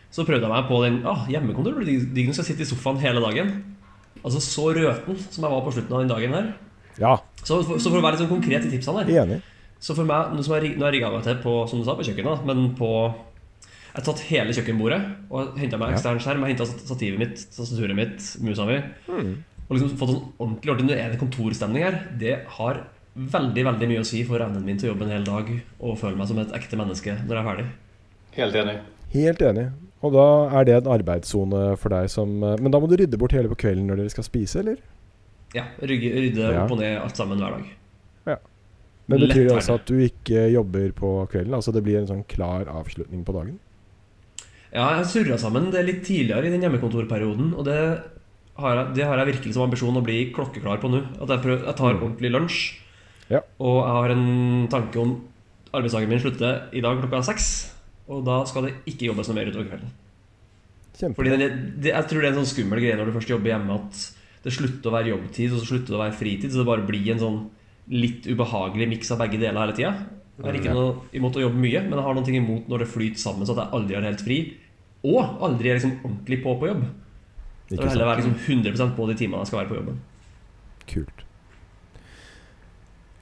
så 0.10 0.25
prøvde 0.25 0.42
jeg 0.42 0.50
meg 0.50 0.65
på 0.68 0.83
den 0.83 1.06
ah, 1.06 1.27
hjemmekontor. 1.30 1.77
digg 1.86 2.25
når 2.25 2.33
jeg 2.33 2.33
skal 2.33 2.45
sitte 2.45 2.65
i 2.65 2.65
sofaen 2.65 2.98
hele 2.98 3.21
dagen. 3.21 3.76
Altså 4.24 4.42
så 4.42 4.66
røten 4.75 5.19
som 5.30 5.44
jeg 5.44 5.52
var 5.54 5.62
på 5.66 5.74
slutten 5.75 5.94
av 5.94 6.00
den 6.04 6.12
dagen 6.14 6.34
her. 6.38 6.50
Ja, 6.98 7.16
Så, 7.44 7.62
for- 7.64 7.78
så 7.78 7.92
for 7.92 8.00
å 8.00 8.02
være 8.04 8.18
litt 8.18 8.24
sånn 8.25 8.31
konkret 8.34 8.66
i 8.66 8.72
tipsene 8.74 9.04
her 9.06 9.12
enig. 9.24 9.42
Så 9.80 9.94
for 9.96 10.04
meg, 10.10 10.31
nå 10.34 10.44
som 10.44 10.56
jeg, 10.58 10.74
nå 10.78 10.86
har 10.86 10.92
jeg 10.92 11.02
rigga 11.04 11.12
meg 11.14 11.24
til 11.24 11.36
på 11.44 11.52
som 11.69 11.80
du 11.80 11.86
sa, 11.86 11.94
på 11.96 12.04
kjøkkenet, 12.08 12.46
men 12.46 12.74
på 12.75 12.90
Jeg 13.94 14.04
har 14.04 14.14
tatt 14.14 14.19
hele 14.30 14.54
kjøkkenbordet 14.54 14.98
og 15.31 15.56
henta 15.58 15.78
meg 15.81 15.94
ekstern 15.96 16.19
skjerm. 16.22 16.44
Jeg 16.46 16.54
henta 16.58 16.66
stativet 16.69 17.18
mitt, 17.18 17.38
tastaturet 17.56 17.96
mitt, 17.98 18.19
musa 18.46 18.66
mi. 18.68 18.75
Mm. 19.10 19.31
Og 19.69 19.72
liksom 19.74 19.98
fått 19.98 20.12
sånn 20.12 20.28
ordentlig 20.38 20.72
ordentlig 20.74 20.98
er 21.02 21.10
det 21.13 21.20
kontorstemning 21.22 21.84
her. 21.84 21.98
Det 22.20 22.36
har 22.60 22.84
veldig 23.18 23.63
veldig 23.66 23.88
mye 23.90 24.04
å 24.04 24.06
si 24.06 24.22
for 24.24 24.38
evnen 24.46 24.63
min 24.63 24.78
til 24.78 24.90
å 24.90 24.94
jobbe 24.94 25.08
en 25.08 25.16
hel 25.16 25.24
dag 25.25 25.50
og 25.81 25.98
føle 25.98 26.16
meg 26.20 26.28
som 26.30 26.38
et 26.44 26.54
ekte 26.54 26.78
menneske 26.78 27.16
når 27.25 27.34
jeg 27.34 27.42
er 27.42 27.50
ferdig. 27.50 27.68
Helt 28.38 28.56
enig. 28.62 28.78
Helt 29.16 29.42
enig. 29.50 29.66
Og 30.06 30.14
da 30.14 30.26
er 30.60 30.68
det 30.68 30.76
en 30.78 30.92
arbeidssone 30.94 31.62
for 31.82 31.90
deg 31.90 32.10
som 32.14 32.36
eh, 32.46 32.58
Men 32.62 32.70
da 32.72 32.80
må 32.80 32.86
du 32.90 32.96
rydde 33.00 33.18
bort 33.18 33.34
hele 33.34 33.50
på 33.50 33.58
kvelden 33.64 33.88
når 33.90 34.04
dere 34.04 34.14
skal 34.14 34.28
spise, 34.28 34.60
eller? 34.62 34.78
Ja, 35.56 35.64
rygge, 35.82 36.12
Rydde 36.14 36.44
Ja. 36.54 36.66
opp 36.66 36.72
og 36.76 36.82
ned 36.84 37.00
alt 37.02 37.18
sammen 37.18 37.40
hver 37.42 37.56
dag. 37.58 37.70
Ja. 38.28 38.36
Men 39.08 39.20
det 39.22 39.30
betyr 39.30 39.48
det 39.48 39.56
også 39.56 39.78
at 39.80 39.86
du 39.88 39.96
ikke 40.04 40.44
jobber 40.52 40.92
på 40.94 41.12
kvelden? 41.32 41.56
Altså 41.56 41.72
det 41.74 41.84
blir 41.86 41.98
en 42.02 42.10
sånn 42.10 42.26
klar 42.28 42.68
avslutning 42.68 43.24
på 43.26 43.34
dagen? 43.34 43.56
Ja, 44.76 44.98
jeg 45.00 45.08
surra 45.08 45.38
sammen 45.40 45.72
det 45.72 45.86
litt 45.88 46.04
tidligere 46.06 46.46
i 46.46 46.52
den 46.52 46.62
hjemmekontorperioden, 46.62 47.54
og 47.56 47.64
det 47.66 47.78
har 48.60 48.76
jeg, 48.76 48.96
det 48.98 49.06
har 49.08 49.18
jeg 49.22 49.30
virkelig 49.32 49.54
som 49.56 49.64
ambisjon 49.64 49.96
å 49.98 50.04
bli 50.04 50.32
klokkeklar 50.36 50.82
på 50.84 50.90
nå. 50.92 51.00
At 51.24 51.30
jeg, 51.32 51.42
prøver, 51.46 51.64
jeg 51.66 51.76
tar 51.80 51.94
Mm. 51.96 52.04
ordentlig 52.04 52.32
lunsj. 52.36 52.60
Ja. 53.32 53.40
Og 53.60 53.80
jeg 53.82 53.94
har 53.96 54.10
en 54.12 54.68
tanke 54.68 55.00
om 55.00 55.16
arbeidsdagen 55.74 56.10
min 56.10 56.20
slutter 56.20 56.68
i 56.74 56.82
dag 56.82 57.00
klokka 57.02 57.24
seks. 57.24 57.74
Og 58.07 58.21
da 58.27 58.42
skal 58.48 58.68
det 58.68 58.75
ikke 58.89 59.09
jobbes 59.09 59.30
noe 59.30 59.38
mer 59.38 59.50
utover 59.51 59.71
kvelden. 59.71 59.95
Kjempe. 60.98 61.19
Fordi 61.19 61.33
det, 61.38 61.50
det, 61.77 61.92
Jeg 61.92 62.09
tror 62.09 62.21
det 62.21 62.30
er 62.30 62.33
en 62.33 62.39
sånn 62.42 62.54
skummel 62.54 62.81
greie 62.81 62.98
når 62.98 63.09
du 63.09 63.18
først 63.18 63.33
jobber 63.33 63.54
hjemme, 63.54 63.80
at 63.81 64.04
det 64.45 64.54
slutter 64.56 64.89
å 64.89 64.95
være 64.95 65.12
jobbtid, 65.12 65.51
og 65.51 65.59
så 65.62 65.69
slutter 65.71 65.94
det 65.94 65.98
å 65.98 66.04
være 66.06 66.19
fritid. 66.19 66.54
Så 66.54 66.62
det 66.62 66.69
bare 66.69 66.88
blir 66.88 67.12
en 67.13 67.24
sånn 67.24 67.42
litt 67.92 68.27
ubehagelig 68.27 68.88
miks 68.94 69.12
av 69.13 69.21
begge 69.24 69.39
deler 69.42 69.62
hele 69.62 69.75
tida. 69.77 69.92
Jeg 70.38 70.45
har 70.45 70.57
ikke 70.59 70.75
noe 70.75 71.09
imot 71.18 71.38
å 71.39 71.44
jobbe 71.44 71.59
mye, 71.59 71.81
men 71.88 71.98
jeg 71.98 72.06
har 72.06 72.18
noe 72.18 72.39
imot 72.39 72.71
når 72.71 72.83
det 72.83 72.89
flyter 72.94 73.21
sammen, 73.21 73.48
så 73.48 73.56
at 73.56 73.63
jeg 73.63 73.74
aldri 73.80 73.98
er 73.98 74.06
helt 74.06 74.24
fri. 74.25 74.39
Og 75.07 75.44
aldri 75.45 75.71
er 75.71 75.80
liksom 75.80 75.95
ordentlig 76.03 76.42
på 76.44 76.56
på 76.62 76.69
jobb. 76.69 76.83
Ikke 77.68 77.83
vil 77.83 77.92
heller 77.92 78.12
være 78.12 78.21
liksom 78.21 78.36
100% 78.39 78.94
på 78.95 79.07
de 79.10 79.15
timene 79.19 79.44
jeg 79.44 79.51
skal 79.51 79.62
være 79.62 79.71
på 79.71 79.80
jobben. 79.81 79.98
Kult. 80.88 81.26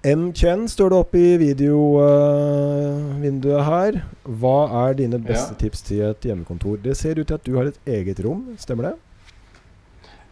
M. 0.05 0.27
Chen 0.37 0.67
står 0.69 0.89
det 0.91 0.97
oppe 1.01 1.17
i 1.17 1.37
videovinduet 1.41 3.63
her. 3.65 3.95
Hva 4.27 4.69
er 4.85 4.93
dine 4.99 5.17
beste 5.17 5.53
Ja. 5.55 5.59
tips 5.63 5.81
til 5.81 6.01
et 6.11 6.21
hjemmekontor? 6.21 6.77
Det 6.81 6.95
ser 6.95 7.17
ut 7.19 7.25
til 7.27 7.33
at 7.33 7.43
du 7.43 7.55
har 7.57 7.65
et 7.65 7.79
eget 7.87 8.19
rom, 8.23 8.55
stemmer 8.57 8.83
det? 8.83 8.93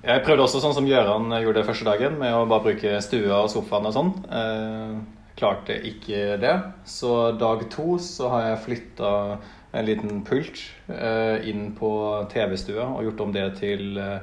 Jeg 0.04 0.24
prøvde 0.26 0.44
også 0.44 0.60
sånn 0.62 0.74
som 0.76 0.86
Gjøran 0.86 1.32
gjorde 1.42 1.64
første 1.66 1.86
dagen, 1.86 2.20
med 2.20 2.34
å 2.34 2.46
bare 2.48 2.64
bruke 2.64 3.02
stua 3.02 3.42
og 3.44 3.50
sofaen 3.50 3.86
og 3.88 3.94
sånn. 3.94 4.14
Eh, 4.30 4.96
klarte 5.38 5.82
ikke 5.82 6.38
det. 6.40 6.62
Så 6.86 7.32
dag 7.40 7.70
to 7.72 7.98
så 7.98 8.30
har 8.30 8.42
jeg 8.56 8.66
flytta 8.66 9.38
en 9.74 9.86
liten 9.86 10.24
pult 10.24 10.60
eh, 10.90 11.42
inn 11.50 11.72
på 11.74 12.28
TV-stua 12.30 12.84
og 12.96 13.04
gjort 13.06 13.22
om 13.22 13.32
det 13.32 13.56
til 13.58 13.98
eh, 13.98 14.20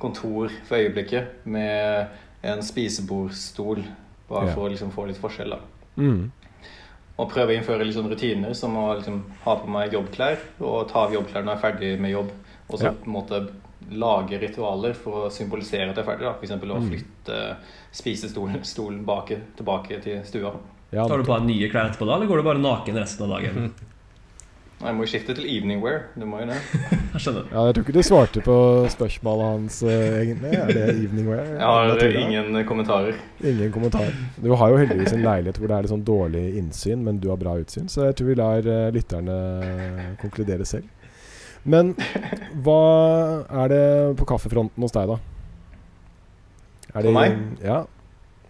kontor 0.00 0.48
for 0.64 0.76
øyeblikket 0.78 1.26
med 1.44 2.06
en 2.42 2.62
spisebordstol. 2.62 3.84
Bare 4.28 4.52
for 4.54 4.66
å 4.66 4.70
liksom 4.72 4.90
få 4.90 5.06
litt 5.06 5.20
forskjell, 5.22 5.50
da. 5.54 5.58
Mm. 5.96 6.30
Og 7.16 7.30
prøve 7.32 7.54
å 7.54 7.56
innføre 7.56 7.84
litt 7.86 7.94
sånn 7.96 8.10
rutiner, 8.10 8.52
som 8.54 8.74
å 8.76 8.88
liksom 8.98 9.22
ha 9.44 9.54
på 9.56 9.70
meg 9.72 9.92
jobbklær 9.94 10.36
og 10.60 10.88
ta 10.90 11.06
av 11.06 11.14
jobbklær 11.14 11.44
når 11.46 11.54
jeg 11.54 11.58
er 11.58 11.64
ferdig 11.70 11.92
med 12.00 12.10
jobb. 12.12 12.32
Og 12.68 12.78
så 12.80 12.90
på 12.92 13.06
en 13.06 13.14
måte 13.14 13.40
lage 13.92 14.40
ritualer 14.42 14.96
for 14.98 15.26
å 15.26 15.30
symbolisere 15.30 15.90
at 15.92 15.96
jeg 15.96 16.04
er 16.04 16.10
ferdig. 16.10 16.26
da 16.26 16.34
F.eks. 16.34 16.52
å 16.52 16.80
Mm. 16.80 16.88
flytte 16.90 17.56
spisestolen 17.92 18.64
stolen 18.64 19.04
bak, 19.06 19.30
tilbake 19.56 20.02
til 20.02 20.22
stua. 20.24 20.52
Ja, 20.92 21.06
Tar 21.06 21.18
du 21.18 21.24
på 21.24 21.38
deg 21.38 21.46
nye 21.46 21.68
klær 21.70 21.88
etterpå 21.90 22.06
da, 22.06 22.16
eller 22.16 22.26
går 22.26 22.36
du 22.36 22.42
bare 22.42 22.58
naken 22.62 22.94
resten 22.96 23.30
av 23.30 23.38
dagen? 23.40 23.72
Nei, 24.76 24.90
må 24.92 25.06
jo 25.06 25.08
skifte 25.08 25.32
til 25.32 25.46
evening 25.48 25.80
wear. 25.80 26.02
Du 26.20 26.26
må 26.28 26.42
jo 26.42 26.50
det. 26.50 26.56
Jeg 27.16 27.22
skjønner. 27.24 27.46
ja, 27.48 27.62
jeg 27.64 27.76
tror 27.76 27.84
ikke 27.86 27.94
du 27.96 28.02
svarte 28.04 28.40
på 28.44 28.56
spørsmålet 28.92 29.46
hans, 29.48 29.78
eh, 29.88 30.16
egentlig. 30.20 30.50
Er 30.52 30.68
det 30.68 30.82
evening 30.92 31.30
wear? 31.30 31.46
Jeg 31.48 31.62
har 31.64 31.88
Matilda? 31.94 32.24
ingen 32.26 32.58
kommentarer. 32.68 33.22
Ingen 33.40 33.72
kommentar. 33.72 34.10
Du 34.36 34.50
har 34.52 34.74
jo 34.74 34.82
heldigvis 34.82 35.14
en 35.16 35.24
leilighet 35.24 35.56
hvor 35.62 35.72
det 35.72 35.78
er 35.78 35.86
litt 35.86 35.94
sånn 35.94 36.04
dårlig 36.04 36.44
innsyn, 36.60 37.00
men 37.08 37.22
du 37.22 37.30
har 37.32 37.40
bra 37.40 37.56
utsyn, 37.62 37.88
så 37.88 38.10
jeg 38.10 38.18
tror 38.18 38.28
vi 38.34 38.36
lar 38.42 38.68
eh, 38.74 38.90
lytterne 38.92 39.38
konkludere 40.20 40.68
selv. 40.68 40.92
Men 41.64 41.94
hva 42.62 42.78
er 43.64 43.72
det 43.72 43.82
på 44.20 44.28
kaffefronten 44.28 44.84
hos 44.84 44.92
deg, 44.94 45.08
da? 45.16 45.16
Er 46.92 47.00
For 47.08 47.16
meg? 47.16 47.40
Ja. 47.64 47.82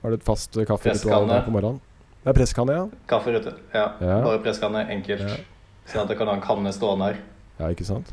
Har 0.03 0.11
du 0.11 0.19
et 0.19 0.27
fast 0.27 0.59
eh, 0.59 0.67
kafferitual 0.69 1.31
på 1.47 1.55
morgenen? 1.55 1.79
Det 2.25 2.35
er 2.35 2.41
presskanne, 2.43 2.75
ja. 2.75 2.89
Kafferute. 3.07 3.55
Ja. 3.71 3.93
Ja. 4.03 4.19
Bare 4.27 4.43
presskanne. 4.43 4.89
Enkelt. 4.91 5.23
Ja. 5.23 5.39
Sånn 5.87 6.03
at 6.03 6.11
jeg 6.11 6.19
kan 6.21 6.31
ha 6.31 6.37
en 6.39 6.45
kanne 6.45 6.73
stående 6.75 7.11
her. 7.11 7.21
Ja, 7.61 7.71
ikke 7.73 7.87
sant? 7.89 8.11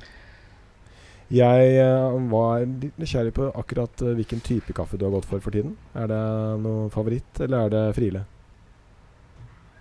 Jeg 1.34 1.78
eh, 1.82 2.18
var 2.30 2.66
litt 2.68 3.00
nysgjerrig 3.02 3.34
på 3.34 3.48
akkurat 3.58 4.04
eh, 4.06 4.14
hvilken 4.20 4.44
type 4.46 4.76
kaffe 4.78 5.00
du 5.00 5.08
har 5.08 5.16
gått 5.16 5.26
for 5.30 5.42
for 5.42 5.56
tiden. 5.56 5.74
Er 5.98 6.12
det 6.12 6.22
noe 6.62 6.92
favoritt, 6.94 7.40
eller 7.42 7.66
er 7.66 7.74
det 7.74 7.84
Friele? 7.98 8.22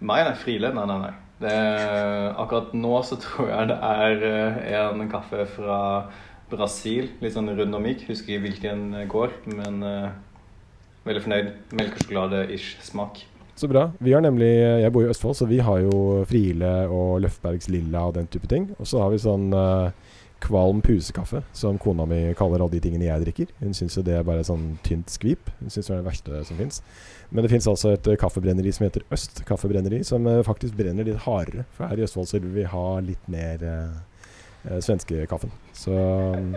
Nei, 0.00 0.22
nei, 0.24 0.34
Friele? 0.38 0.72
Nei, 0.74 0.86
nei, 0.88 0.98
nei. 1.02 1.12
Det 1.42 1.50
er, 1.50 2.28
akkurat 2.38 2.70
nå 2.78 2.94
så 3.04 3.18
tror 3.18 3.50
jeg 3.50 3.68
det 3.72 3.78
er 3.82 4.24
eh, 4.28 4.76
en 4.78 5.10
kaffe 5.10 5.44
fra 5.56 5.78
Brasil. 6.52 7.10
Litt 7.20 7.34
sånn 7.34 7.50
rund 7.52 7.76
og 7.76 7.84
myk. 7.84 8.06
Husker 8.08 8.36
ikke 8.36 8.46
hvilken 8.46 8.86
går, 9.10 9.34
men 9.56 9.80
uh, 9.82 10.10
veldig 11.06 11.22
fornøyd. 11.24 11.52
Melkesjokolade-ish 11.80 12.76
smak. 12.86 13.24
Så 13.54 13.68
bra. 13.68 13.90
Vi 13.98 14.12
har 14.12 14.20
nemlig, 14.24 14.48
Jeg 14.82 14.92
bor 14.92 15.04
i 15.04 15.10
Østfold, 15.12 15.36
så 15.36 15.46
vi 15.46 15.58
har 15.58 15.78
jo 15.84 16.24
Friele 16.28 16.88
og 16.88 17.20
Løfbergs 17.22 17.68
Lilla 17.68 18.06
og 18.08 18.14
den 18.14 18.26
type 18.26 18.48
ting. 18.48 18.70
Og 18.78 18.86
så 18.88 19.02
har 19.02 19.12
vi 19.12 19.20
sånn 19.20 19.52
uh, 19.52 19.92
kvalm 20.42 20.80
pusekaffe, 20.82 21.42
som 21.52 21.78
kona 21.78 22.06
mi 22.08 22.20
kaller 22.38 22.62
alle 22.62 22.74
de 22.74 22.82
tingene 22.82 23.06
jeg 23.06 23.24
drikker. 23.26 23.52
Hun 23.60 23.76
syns 23.76 23.96
jo 23.96 24.04
det 24.06 24.16
er 24.18 24.26
bare 24.26 24.46
sånn 24.46 24.78
tynt 24.86 25.12
skvip. 25.12 25.52
Hun 25.60 25.70
syns 25.70 25.88
det 25.88 25.94
er 25.94 26.00
det 26.00 26.08
verste 26.08 26.44
som 26.48 26.58
fins. 26.58 26.80
Men 27.30 27.44
det 27.44 27.52
fins 27.52 27.68
altså 27.70 27.94
et 27.94 28.08
eh, 28.10 28.18
kaffebrenneri 28.20 28.72
som 28.74 28.86
heter 28.88 29.04
Øst 29.14 29.44
kaffebrenneri, 29.48 30.02
som 30.06 30.26
uh, 30.26 30.40
faktisk 30.46 30.76
brenner 30.78 31.06
litt 31.06 31.22
hardere. 31.26 31.66
For 31.76 31.86
her 31.86 32.00
i 32.00 32.06
Østfold 32.06 32.30
så 32.32 32.40
vil 32.40 32.56
vi 32.56 32.66
ha 32.72 32.86
litt 33.04 33.30
mer 33.32 33.62
uh, 33.62 34.00
svenskekaffen. 34.80 35.50
Så 35.76 35.92
mm, 35.92 36.54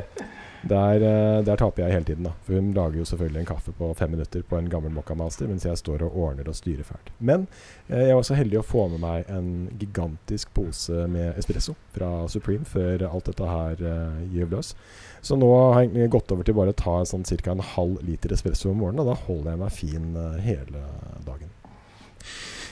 der, 0.69 0.93
eh, 0.95 1.45
der 1.45 1.55
taper 1.55 1.83
jeg 1.83 1.93
hele 1.93 2.05
tiden, 2.05 2.25
da. 2.25 2.31
For 2.43 2.57
hun 2.57 2.73
lager 2.73 2.97
jo 2.97 3.05
selvfølgelig 3.05 3.39
en 3.39 3.45
kaffe 3.45 3.71
på 3.71 3.93
fem 3.93 4.09
minutter 4.09 4.41
på 4.49 4.57
en 4.57 4.69
gammel 4.69 4.91
Mocca 4.91 5.13
Master, 5.13 5.47
mens 5.47 5.65
jeg 5.65 5.77
står 5.77 6.01
og 6.07 6.17
ordner 6.17 6.49
og 6.49 6.55
styrer 6.55 6.83
fælt. 6.83 7.11
Men 7.19 7.47
eh, 7.89 8.07
jeg 8.07 8.15
var 8.15 8.25
så 8.25 8.37
heldig 8.37 8.59
å 8.59 8.65
få 8.65 8.87
med 8.93 9.03
meg 9.03 9.29
en 9.29 9.51
gigantisk 9.79 10.53
pose 10.57 11.05
med 11.11 11.37
espresso 11.37 11.75
fra 11.93 12.09
Supreme 12.31 12.65
før 12.65 13.05
alt 13.11 13.29
dette 13.29 13.49
her 13.49 13.83
uh, 13.85 14.23
gyv 14.33 14.55
løs. 14.55 14.73
Så 15.21 15.37
nå 15.37 15.51
har 15.53 15.83
jeg 15.83 15.91
egentlig 15.91 16.15
gått 16.17 16.33
over 16.33 16.47
til 16.47 16.57
bare 16.57 16.73
å 16.73 16.79
ta 16.81 16.97
sånn 17.05 17.25
ca. 17.29 17.51
en 17.53 17.61
halv 17.75 18.01
liter 18.05 18.33
espresso 18.33 18.71
om 18.71 18.81
morgenen, 18.81 19.05
og 19.05 19.13
da 19.13 19.19
holder 19.27 19.53
jeg 19.53 19.61
meg 19.61 19.77
fin 19.83 20.09
eh, 20.17 20.41
hele 20.49 20.81
dagen. 21.27 21.54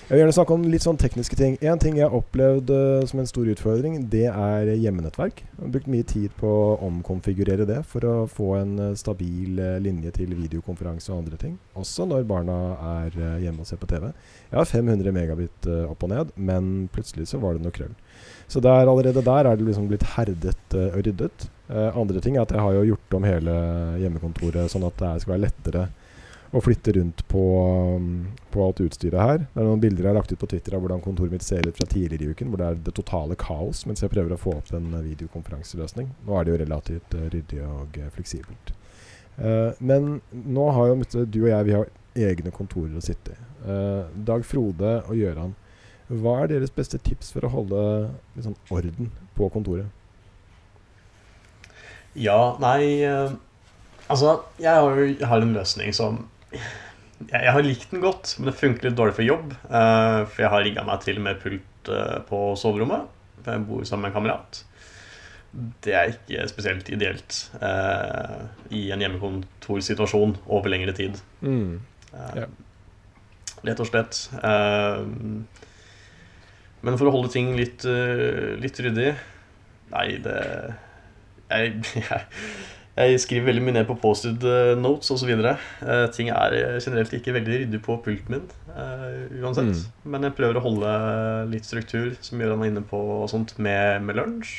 Jeg 0.04 0.18
vil 0.18 0.20
gjerne 0.20 0.36
snakke 0.36 0.56
om 0.58 0.64
litt 0.68 0.84
sånn 0.84 0.98
tekniske 1.00 1.38
ting. 1.40 1.54
En 1.64 1.80
ting 1.80 1.96
jeg 1.96 2.04
har 2.04 2.16
opplevd 2.18 2.72
uh, 2.76 3.06
som 3.08 3.22
en 3.22 3.30
stor 3.30 3.48
utfordring, 3.48 4.02
det 4.12 4.26
er 4.28 4.68
hjemmenettverk. 4.76 5.40
Jeg 5.46 5.62
har 5.62 5.72
brukt 5.72 5.88
mye 5.94 6.08
tid 6.10 6.34
på 6.42 6.50
å 6.52 6.74
omkonfigurere 6.90 7.64
det 7.70 7.78
for 7.88 8.04
å 8.04 8.16
få 8.28 8.50
en 8.58 8.74
uh, 8.82 8.90
stabil 9.00 9.62
uh, 9.64 9.78
linje 9.80 10.12
til 10.20 10.36
videokonferanse 10.36 11.08
og 11.14 11.22
andre 11.22 11.40
ting. 11.40 11.56
Også 11.80 12.04
når 12.10 12.28
barna 12.28 12.60
er 12.98 13.16
hjemme 13.46 13.64
og 13.64 13.72
ser 13.72 13.80
på 13.80 13.88
TV. 13.94 14.10
Jeg 14.52 14.60
har 14.60 14.70
500 14.74 15.16
megabit 15.16 15.72
opp 15.88 16.04
og 16.04 16.12
ned, 16.12 16.36
men 16.36 16.70
plutselig 16.92 17.30
så 17.32 17.40
var 17.40 17.56
det 17.56 17.64
noe 17.64 17.74
krøll. 17.74 17.96
Så 18.52 18.60
der, 18.60 18.84
allerede 18.84 19.24
der 19.24 19.48
er 19.48 19.56
det 19.56 19.70
liksom 19.70 19.88
blitt 19.88 20.04
herdet 20.18 20.76
og 20.84 21.00
ryddet. 21.00 21.48
Andre 21.72 22.20
ting 22.22 22.36
er 22.36 22.44
at 22.44 22.52
jeg 22.52 22.62
har 22.62 22.76
jo 22.76 22.90
gjort 22.92 23.16
om 23.18 23.26
hele 23.26 23.56
hjemmekontoret 24.04 24.70
sånn 24.70 24.84
at 24.84 25.00
det 25.00 25.16
skal 25.24 25.38
være 25.38 25.46
lettere 25.48 25.88
å 26.54 26.62
flytte 26.62 26.94
rundt 26.94 27.24
på, 27.28 27.44
um, 27.98 28.28
på 28.54 28.62
alt 28.62 28.82
utstyret 28.84 29.18
her. 29.20 29.40
Det 29.48 29.62
er 29.62 29.66
noen 29.66 29.82
bilder 29.82 30.06
jeg 30.06 30.12
har 30.12 30.20
lagt 30.20 30.34
ut 30.34 30.42
på 30.42 30.50
Twitter 30.52 30.76
av 30.78 30.84
hvordan 30.84 31.02
kontoret 31.02 31.34
mitt 31.34 31.46
ser 31.46 31.66
ut 31.66 31.78
fra 31.80 31.88
tidligere 31.90 32.28
i 32.28 32.36
uken, 32.36 32.52
hvor 32.52 32.62
det 32.62 32.68
er 32.68 32.84
det 32.86 32.94
totale 33.00 33.38
kaos 33.40 33.82
mens 33.90 34.04
jeg 34.04 34.14
prøver 34.14 34.36
å 34.36 34.42
få 34.42 34.54
opp 34.60 34.70
en 34.78 34.92
eh, 34.94 35.06
videokonferanseløsning. 35.08 36.12
Nå 36.28 36.38
er 36.38 36.46
det 36.46 36.54
jo 36.54 36.60
relativt 36.62 37.16
eh, 37.18 37.26
ryddig 37.34 37.62
og 37.66 37.98
eh, 37.98 38.12
fleksibelt. 38.14 38.74
Uh, 39.34 39.74
men 39.82 40.20
nå 40.30 40.68
har 40.76 40.92
jo 40.92 41.24
du 41.26 41.40
og 41.40 41.50
jeg 41.50 41.66
vi 41.66 41.74
har 41.74 41.88
egne 42.30 42.52
kontorer 42.54 43.00
å 43.00 43.02
sitte 43.02 43.34
i. 43.34 43.40
Uh, 43.66 44.06
Dag 44.28 44.46
Frode 44.46 45.00
og 45.08 45.18
Gøran, 45.18 45.56
hva 46.14 46.36
er 46.44 46.52
deres 46.52 46.74
beste 46.76 47.00
tips 47.02 47.32
for 47.34 47.48
å 47.48 47.50
holde 47.50 47.82
sånn 48.38 48.60
orden 48.70 49.10
på 49.34 49.48
kontoret? 49.50 49.90
Ja, 52.14 52.54
nei 52.62 53.02
uh, 53.10 53.34
Altså, 54.12 54.44
jeg 54.60 54.68
har 54.68 55.00
jo 55.00 55.06
jeg 55.08 55.28
har 55.32 55.42
en 55.42 55.54
løsning 55.56 55.94
som 55.96 56.18
jeg, 56.54 57.54
har 57.56 57.66
likt 57.66 57.92
den 57.94 58.04
godt, 58.04 58.36
men 58.38 58.50
det 58.50 58.60
funker 58.60 58.90
litt 58.90 58.98
dårlig 58.98 59.16
for 59.18 59.28
jobb. 59.28 59.54
eh, 59.70 60.20
for 60.28 60.46
jeg 60.46 60.52
har 60.54 60.66
rigga 60.66 60.86
meg 60.88 61.02
til 61.06 61.20
med 61.24 61.42
pult 61.42 61.92
eh, 61.92 62.20
på 62.28 62.44
soverommet. 62.60 63.10
For 63.44 63.56
jeg 63.56 63.66
bor 63.68 63.84
sammen 63.88 64.08
med 64.08 64.12
en 64.12 64.18
kamerat. 64.20 64.64
Det 65.86 65.94
er 65.94 66.14
ikke 66.16 66.48
spesielt 66.50 66.90
ideelt 66.90 67.40
eh, 67.62 68.40
i 68.74 68.88
en 68.94 69.04
hjemmekontorsituasjon 69.04 70.38
over 70.48 70.72
lengre 70.74 70.96
tid. 70.98 71.20
Mm. 71.42 71.82
Yeah. 72.14 72.50
Rett 73.64 73.80
og 73.80 73.88
slett. 73.88 74.18
Men 76.84 76.98
for 77.00 77.08
å 77.08 77.14
holde 77.16 77.32
ting 77.32 77.54
litt, 77.56 77.86
litt 78.60 78.80
ryddig 78.84 79.14
Nei, 79.94 80.18
det 80.26 80.40
jeg, 81.54 81.80
jeg, 82.02 82.22
jeg 82.96 83.20
skriver 83.24 83.48
veldig 83.50 83.64
mye 83.66 83.74
ned 83.80 83.88
på 83.90 83.96
Post-it 84.02 84.44
eh, 84.46 84.74
notes 84.78 85.10
osv. 85.16 85.32
Uh, 85.34 86.06
ting 86.14 86.30
er 86.30 86.54
eh, 86.60 86.80
generelt 86.84 87.14
ikke 87.18 87.34
veldig 87.34 87.60
ryddig 87.64 87.80
på 87.86 87.96
pulten 88.06 88.36
min 88.36 88.44
eh, 88.76 89.42
uansett. 89.42 89.72
Mm. 89.74 90.12
Men 90.14 90.28
jeg 90.28 90.36
prøver 90.38 90.60
å 90.60 90.64
holde 90.68 90.94
litt 91.50 91.66
struktur, 91.66 92.12
som 92.22 92.40
gjør 92.44 92.54
han 92.54 92.66
er 92.68 92.72
inne 92.74 92.86
på 92.86 93.00
og 93.24 93.30
sånt, 93.34 93.56
med, 93.58 94.04
med 94.06 94.20
lunsj. 94.22 94.54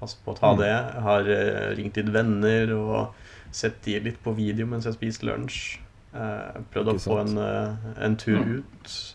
Pass 0.00 0.14
på 0.24 0.34
å 0.34 0.38
ta 0.38 0.52
Mm. 0.54 0.58
det. 0.62 0.70
Jeg 0.72 1.02
har 1.06 1.30
eh, 1.36 1.68
ringt 1.78 1.96
litt 1.98 2.10
venner 2.14 2.74
og 2.76 3.14
sett 3.50 3.78
de 3.86 3.98
litt 4.04 4.18
på 4.22 4.34
video 4.36 4.66
mens 4.66 4.84
jeg 4.84 4.92
har 4.92 4.98
spist 4.98 5.22
lunsj. 5.26 5.78
Uh, 6.08 6.62
prøvd 6.72 6.88
å 6.94 6.98
få 7.02 7.18
en, 7.20 7.34
eh, 7.38 7.88
en 8.06 8.14
tur 8.16 8.38
Mm. 8.40 8.58
ut. 8.58 9.14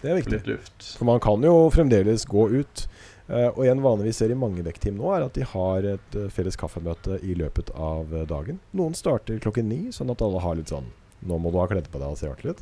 Det 0.00 0.10
er 0.12 0.14
viktig. 0.20 0.58
For 0.94 1.04
man 1.08 1.18
kan 1.18 1.42
jo 1.42 1.70
fremdeles 1.74 2.24
gå 2.30 2.44
ut. 2.60 2.84
Eh, 3.28 3.50
og 3.52 3.66
en 3.68 3.82
vane 3.84 4.06
vi 4.06 4.14
ser 4.16 4.32
i 4.32 4.38
mange 4.38 4.64
vekkteam 4.64 4.96
nå, 4.96 5.10
er 5.12 5.26
at 5.26 5.36
de 5.36 5.44
har 5.44 5.84
et 5.90 6.16
uh, 6.16 6.30
felles 6.32 6.56
kaffemøte 6.56 7.20
i 7.20 7.36
løpet 7.36 7.74
av 7.76 8.14
eh, 8.14 8.24
dagen. 8.28 8.62
Noen 8.78 8.96
starter 8.96 9.40
klokken 9.44 9.68
ni, 9.68 9.82
sånn 9.92 10.12
at 10.14 10.24
alle 10.24 10.40
har 10.44 10.58
litt 10.58 10.72
sånn 10.72 10.88
Nå 11.28 11.34
må 11.42 11.50
du 11.50 11.56
ha 11.58 11.64
kledd 11.66 11.88
på 11.90 11.98
deg 11.98 12.12
og 12.14 12.18
se 12.20 12.28
artig 12.30 12.52
ut. 12.54 12.60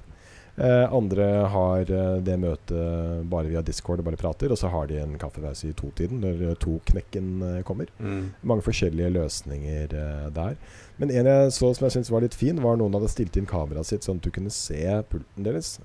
Uh, 0.56 0.88
andre 0.96 1.24
har 1.52 1.90
det 2.24 2.36
møtet 2.40 3.26
bare 3.28 3.50
via 3.50 3.60
Discord 3.60 4.00
og 4.00 4.06
bare 4.06 4.16
prater, 4.16 4.48
og 4.48 4.56
så 4.56 4.70
har 4.72 4.88
de 4.88 4.96
en 4.96 5.18
kaffepause 5.20 5.68
i 5.68 5.74
totiden 5.76 6.24
når 6.24 6.56
to-knekken 6.64 7.28
kommer. 7.68 7.92
Mm. 8.00 8.30
Mange 8.40 8.64
forskjellige 8.64 9.12
løsninger 9.12 9.92
der. 10.32 10.56
Men 10.96 11.12
en 11.12 11.28
jeg 11.28 11.52
så 11.52 11.74
som 11.76 11.84
jeg 11.84 11.98
syntes 11.98 12.14
var 12.14 12.24
litt 12.24 12.38
fin, 12.40 12.64
var 12.64 12.80
noen 12.80 12.96
hadde 12.96 13.12
stilt 13.12 13.36
inn 13.36 13.50
kameraet 13.50 13.92
sitt 13.92 14.08
sånn 14.08 14.24
at 14.24 14.24
du 14.24 14.32
kunne 14.32 14.54
se 14.56 14.80
pulten 15.12 15.44
deres. 15.44 15.76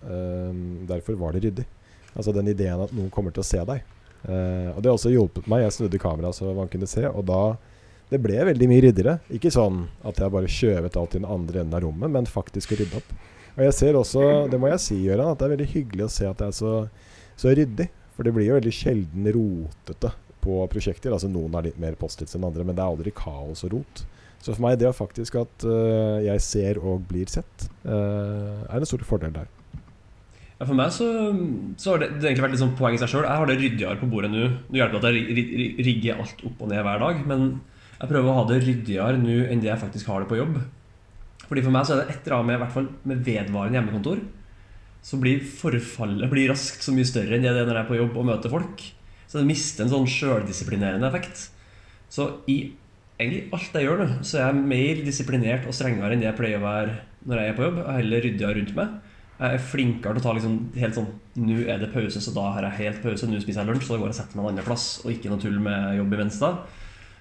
Derfor 0.88 1.20
var 1.20 1.36
det 1.36 1.44
ryddig. 1.50 1.68
Altså 2.16 2.32
den 2.40 2.56
ideen 2.56 2.88
at 2.88 2.96
noen 2.96 3.12
kommer 3.12 3.36
til 3.36 3.44
å 3.44 3.52
se 3.52 3.68
deg. 3.68 3.84
Eh, 4.28 4.70
og 4.74 4.82
det 4.82 4.92
har 4.92 4.98
også 4.98 5.14
hjulpet 5.14 5.50
meg. 5.52 5.66
Jeg 5.66 5.78
snudde 5.78 6.02
kameraet 6.02 6.38
så 6.38 6.54
man 6.56 6.72
kunne 6.72 6.90
se, 6.90 7.06
og 7.10 7.26
da 7.30 7.44
Det 8.12 8.20
ble 8.20 8.42
veldig 8.44 8.68
mye 8.68 8.82
ryddigere. 8.84 9.14
Ikke 9.32 9.48
sånn 9.56 9.86
at 10.04 10.18
jeg 10.20 10.32
bare 10.34 10.50
skjøvet 10.52 10.98
alt 11.00 11.14
i 11.16 11.20
den 11.22 11.30
andre 11.32 11.62
enden 11.62 11.78
av 11.78 11.86
rommet, 11.86 12.12
men 12.12 12.26
faktisk 12.28 12.74
rydde 12.76 12.98
opp. 13.00 13.14
Og 13.56 13.62
jeg 13.64 13.76
ser 13.78 13.96
også, 13.96 14.26
det 14.52 14.60
må 14.60 14.68
jeg 14.68 14.82
si, 14.84 14.98
Gøran, 15.06 15.32
at 15.32 15.40
det 15.40 15.48
er 15.48 15.54
veldig 15.54 15.68
hyggelig 15.72 16.04
å 16.04 16.12
se 16.12 16.28
at 16.28 16.42
det 16.42 16.50
er 16.50 16.58
så, 16.58 16.74
så 17.40 17.54
ryddig. 17.56 17.88
For 18.12 18.28
det 18.28 18.34
blir 18.36 18.50
jo 18.50 18.58
veldig 18.58 18.74
sjelden 18.76 19.32
rotete 19.32 20.12
på 20.44 20.58
prosjekter. 20.74 21.16
Altså 21.16 21.32
Noen 21.32 21.56
har 21.56 21.64
litt 21.70 21.80
mer 21.80 21.96
Post-its 22.00 22.36
enn 22.36 22.50
andre, 22.50 22.68
men 22.68 22.76
det 22.76 22.84
er 22.84 22.92
aldri 22.92 23.16
kaos 23.16 23.64
og 23.68 23.78
rot. 23.78 24.04
Så 24.42 24.56
for 24.56 24.66
meg 24.66 24.80
det 24.82 24.90
er 24.90 24.98
faktisk 24.98 25.38
at 25.40 25.66
uh, 25.70 26.18
jeg 26.26 26.44
ser 26.44 26.82
og 26.82 27.04
blir 27.10 27.30
sett, 27.30 27.68
uh, 27.86 28.66
er 28.66 28.80
en 28.80 28.90
stor 28.90 29.04
fordel 29.08 29.34
der. 29.36 29.50
Ja, 30.62 30.66
for 30.70 30.78
meg 30.78 30.92
så, 30.94 31.06
så 31.82 31.96
har 31.96 32.02
det, 32.04 32.08
det 32.22 32.28
egentlig 32.30 32.44
vært 32.46 32.54
litt 32.54 32.62
sånn 32.62 32.76
poeng 32.78 32.94
i 32.94 33.00
seg 33.02 33.10
sjøl. 33.10 33.26
Jeg 33.26 33.40
har 33.42 33.50
det 33.50 33.56
ryddigere 33.58 33.98
på 33.98 34.10
bordet 34.12 34.30
nå. 34.30 34.44
Det 34.70 34.78
hjelper 34.78 35.00
at 35.00 35.08
jeg 35.10 35.24
ri- 35.34 35.46
ri- 35.58 35.86
rigger 35.88 36.20
alt 36.22 36.44
opp 36.46 36.62
og 36.62 36.70
ned 36.70 36.84
hver 36.86 37.02
dag, 37.02 37.24
men 37.32 37.48
jeg 37.98 38.12
prøver 38.12 38.30
å 38.30 38.36
ha 38.38 38.44
det 38.52 38.60
ryddigere 38.68 39.18
nå 39.24 39.40
enn 39.50 39.64
det 39.64 39.72
jeg 39.72 39.82
faktisk 39.82 40.12
har 40.12 40.22
det 40.22 40.30
på 40.30 40.38
jobb. 40.38 40.60
Fordi 41.48 41.64
For 41.66 41.74
meg 41.74 41.88
så 41.90 41.96
er 41.96 42.04
det 42.04 42.14
et 42.14 42.28
eller 42.30 42.38
annet 42.38 42.50
med, 42.52 42.62
hvert 42.62 42.76
fall 42.78 42.88
med 43.10 43.24
vedvarende 43.26 43.80
hjemmekontor, 43.80 44.22
så 45.02 45.18
blir 45.18 45.42
forfallet 45.42 46.30
blir 46.30 46.52
raskt 46.54 46.86
så 46.86 46.94
mye 46.94 47.10
større 47.10 47.34
enn 47.40 47.42
det 47.48 47.50
er 47.56 47.66
når 47.66 47.80
jeg 47.80 47.84
er 47.88 47.90
på 47.90 47.98
jobb 47.98 48.20
og 48.22 48.28
møter 48.30 48.54
folk. 48.54 48.84
Så 49.32 49.40
det 49.42 49.48
mister 49.50 49.88
en 49.88 49.92
sånn 49.96 50.06
sjøldisiplinerende 50.14 51.10
effekt. 51.10 51.48
Så 52.12 52.28
i 52.52 52.60
egentlig 53.18 53.48
alt 53.58 53.74
jeg 53.80 53.88
gjør 53.90 54.04
nå, 54.04 54.08
så 54.28 54.38
er 54.38 54.52
jeg 54.52 54.66
mer 54.76 55.02
disiplinert 55.08 55.66
og 55.66 55.74
strengere 55.74 56.14
enn 56.14 56.22
det 56.22 56.30
jeg 56.30 56.38
pleier 56.38 56.62
å 56.62 56.66
være 56.68 57.00
når 57.26 57.42
jeg 57.42 57.50
er 57.54 57.58
på 57.58 57.66
jobb. 57.66 57.82
Er 57.82 57.98
heller 58.04 58.24
ryddigere 58.28 58.58
rundt 58.62 58.76
meg. 58.78 58.94
Jeg 59.42 59.58
er 59.58 59.64
flinkere 59.72 60.14
til 60.14 60.22
å 60.22 60.26
ta 60.28 60.34
liksom 60.38 60.58
helt 60.78 60.98
sånn 60.98 61.08
Nå 61.42 61.56
er 61.66 61.80
det 61.82 61.90
pause, 61.94 62.20
så 62.22 62.34
da 62.36 62.44
har 62.58 62.68
jeg 62.68 62.78
helt 62.78 63.02
pause. 63.02 63.30
Nå 63.30 63.40
spiser 63.42 63.64
jeg 63.64 63.72
lunsj, 63.72 63.88
så 63.88 63.96
da 63.96 64.02
går 64.02 64.10
jeg 64.10 64.14
og 64.14 64.18
setter 64.20 64.38
meg 64.38 64.44
en 64.44 64.50
annen 64.52 64.68
plass. 64.68 64.88
Og 65.06 65.14
ikke 65.14 65.32
noe 65.32 65.42
tull 65.42 65.56
med 65.64 65.96
jobb 65.98 66.16
imens 66.18 66.40
da. 66.42 66.50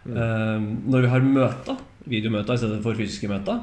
Um, 0.04 0.66
når 0.90 1.04
vi 1.04 1.12
har 1.12 1.24
møter, 1.24 1.78
videomøter 2.10 2.56
i 2.56 2.60
stedet 2.60 2.80
for 2.84 2.98
fysiske 2.98 3.30
møter, 3.30 3.62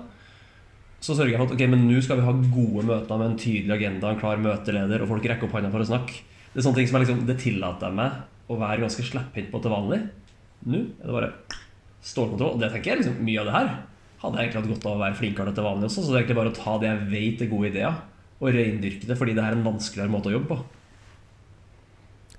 så 1.03 1.13
sørger 1.13 1.33
jeg 1.33 1.41
for 1.41 1.51
at 1.51 1.53
ok, 1.57 1.63
men 1.69 1.83
nå 1.85 1.99
skal 2.01 2.21
vi 2.21 2.25
ha 2.25 2.33
gode 2.33 2.85
møter 2.87 3.19
med 3.19 3.27
en 3.27 3.37
tydelig 3.41 3.75
agenda, 3.75 4.09
en 4.09 4.21
klar 4.21 4.41
møteleder, 4.41 5.03
og 5.03 5.11
folk 5.11 5.27
rekker 5.29 5.49
opp 5.49 5.57
hånda 5.57 5.73
for 5.73 5.83
å 5.83 5.89
snakke. 5.91 6.23
Det 6.53 6.61
er 6.61 6.65
sånne 6.65 6.79
ting 6.79 6.89
som 6.89 6.97
jeg 6.97 7.05
liksom, 7.05 7.21
det 7.27 7.37
tillater 7.43 7.89
jeg 7.91 7.99
meg 7.99 8.49
å 8.49 8.57
være 8.57 8.83
ganske 8.85 9.05
slepphendt 9.05 9.51
på 9.53 9.61
til 9.61 9.73
vanlig. 9.73 10.01
Nå 10.65 10.81
er 10.81 11.03
det 11.03 11.17
bare 11.19 11.31
stålkontroll. 12.07 12.55
Og 12.55 12.63
det 12.63 12.71
tenker 12.73 12.93
jeg 12.93 13.03
liksom, 13.03 13.21
mye 13.27 13.43
av 13.43 13.49
det 13.49 13.57
her 13.59 13.71
hadde 14.17 14.39
jeg 14.39 14.47
egentlig 14.47 14.61
hatt 14.63 14.71
godt 14.71 14.87
av 14.87 14.95
å 14.95 15.01
være 15.03 15.17
flinkere 15.19 15.53
til 15.53 15.67
vanlig 15.67 15.89
også. 15.89 16.01
Så 16.03 16.09
det 16.09 16.15
er 16.15 16.23
egentlig 16.23 16.39
bare 16.39 16.53
å 16.53 16.57
ta 16.57 16.77
det 16.81 16.89
jeg 16.89 17.09
vet 17.11 17.43
er 17.43 17.51
gode 17.51 17.69
ideer, 17.69 17.99
og 18.37 18.51
reindyrke 18.53 19.09
det, 19.09 19.17
fordi 19.17 19.33
det 19.37 19.43
er 19.43 19.55
en 19.55 19.65
vanskeligere 19.65 20.13
måte 20.13 20.29
å 20.31 20.35
jobbe 20.37 20.55
på. 20.55 20.59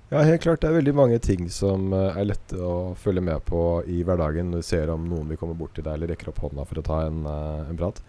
Ja, 0.09 0.23
helt 0.25 0.41
klart. 0.41 0.63
Det 0.63 0.71
er 0.71 0.79
veldig 0.79 0.95
mange 0.97 1.19
ting 1.21 1.51
som 1.53 1.91
eh, 1.93 2.17
er 2.17 2.31
lette 2.31 2.57
å 2.65 2.95
følge 2.97 3.21
med 3.25 3.45
på 3.45 3.83
i 3.93 4.01
hverdagen. 4.07 4.55
Du 4.57 4.63
ser 4.65 4.89
om 4.89 5.05
noen 5.05 5.29
vil 5.29 5.41
komme 5.41 5.57
bort 5.59 5.75
til 5.77 5.85
deg 5.85 5.99
eller 5.99 6.15
rekker 6.15 6.31
opp 6.33 6.41
hånda 6.47 6.65
for 6.69 6.81
å 6.81 6.85
ta 6.87 7.03
en, 7.11 7.27
eh, 7.29 7.67
en 7.69 7.81
prat. 7.81 8.01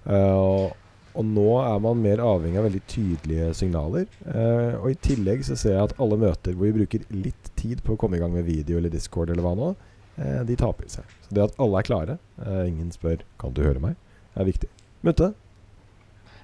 Uh, 0.00 0.70
og, 1.10 1.26
nå 1.26 1.48
er 1.60 1.82
man 1.82 1.98
mer 2.00 2.22
avhengig 2.24 2.56
av 2.56 2.68
veldig 2.68 2.82
tydelige 2.88 3.50
signaler. 3.58 4.06
Uh, 4.22 4.78
og 4.78 4.86
i 4.92 5.00
tillegg 5.02 5.42
så 5.44 5.58
ser 5.58 5.74
jeg 5.74 5.88
at 5.88 5.96
alle 6.00 6.20
møter 6.22 6.54
hvor 6.54 6.70
vi 6.70 6.78
bruker 6.78 7.04
litt 7.12 7.50
tid 7.58 7.82
på 7.84 7.96
å 7.96 8.00
komme 8.00 8.16
i 8.16 8.22
gang 8.22 8.32
med 8.32 8.46
video 8.46 8.78
eller 8.78 8.94
Discord 8.94 9.34
eller 9.34 9.44
hva 9.44 9.56
nå, 9.58 9.74
uh, 10.22 10.40
de 10.46 10.56
taper 10.62 10.88
seg. 10.94 11.18
Så 11.26 11.34
det 11.34 11.48
at 11.50 11.60
alle 11.60 11.82
er 11.82 11.90
klare, 11.90 12.18
ingen 12.62 12.94
spør 12.94 13.26
'kan 13.42 13.52
du 13.58 13.64
høre 13.66 13.82
meg', 13.82 13.98
er 14.38 14.48
viktig. 14.48 14.70
Mutte? 15.02 15.34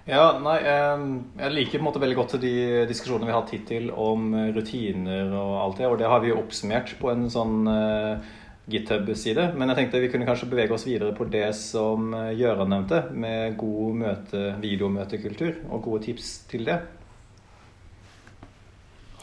Ja, 0.06 0.36
nei, 0.38 0.60
eh, 0.62 1.00
jeg 1.40 1.50
liker 1.52 1.80
på 1.80 1.82
en 1.82 1.86
måte 1.88 1.98
veldig 1.98 2.16
godt 2.20 2.36
de 2.38 2.50
diskusjonene 2.86 3.26
vi 3.26 3.32
har 3.34 3.40
hatt 3.40 3.54
hittil 3.56 3.88
om 3.90 4.28
eh, 4.38 4.52
rutiner 4.54 5.32
og 5.34 5.54
alt 5.64 5.80
det, 5.80 5.88
og 5.90 5.96
det 5.98 6.06
har 6.12 6.22
vi 6.22 6.30
jo 6.30 6.36
oppsummert 6.38 6.92
på 7.00 7.10
en 7.10 7.24
sånn 7.32 7.66
eh, 7.72 8.28
GitHub-side. 8.70 9.48
Men 9.58 9.72
jeg 9.72 9.80
tenkte 9.80 10.04
vi 10.04 10.12
kunne 10.12 10.28
kanskje 10.28 10.46
bevege 10.52 10.76
oss 10.78 10.86
videre 10.86 11.10
på 11.16 11.26
det 11.26 11.48
som 11.58 12.14
Gjøran 12.14 12.38
Gøran 12.38 12.70
nevnte, 12.76 13.02
med 13.18 13.58
god 13.58 13.98
møte, 14.04 14.46
videomøtekultur, 14.62 15.58
og 15.74 15.82
gode 15.90 16.04
tips 16.06 16.32
til 16.54 16.70
det. 16.70 16.78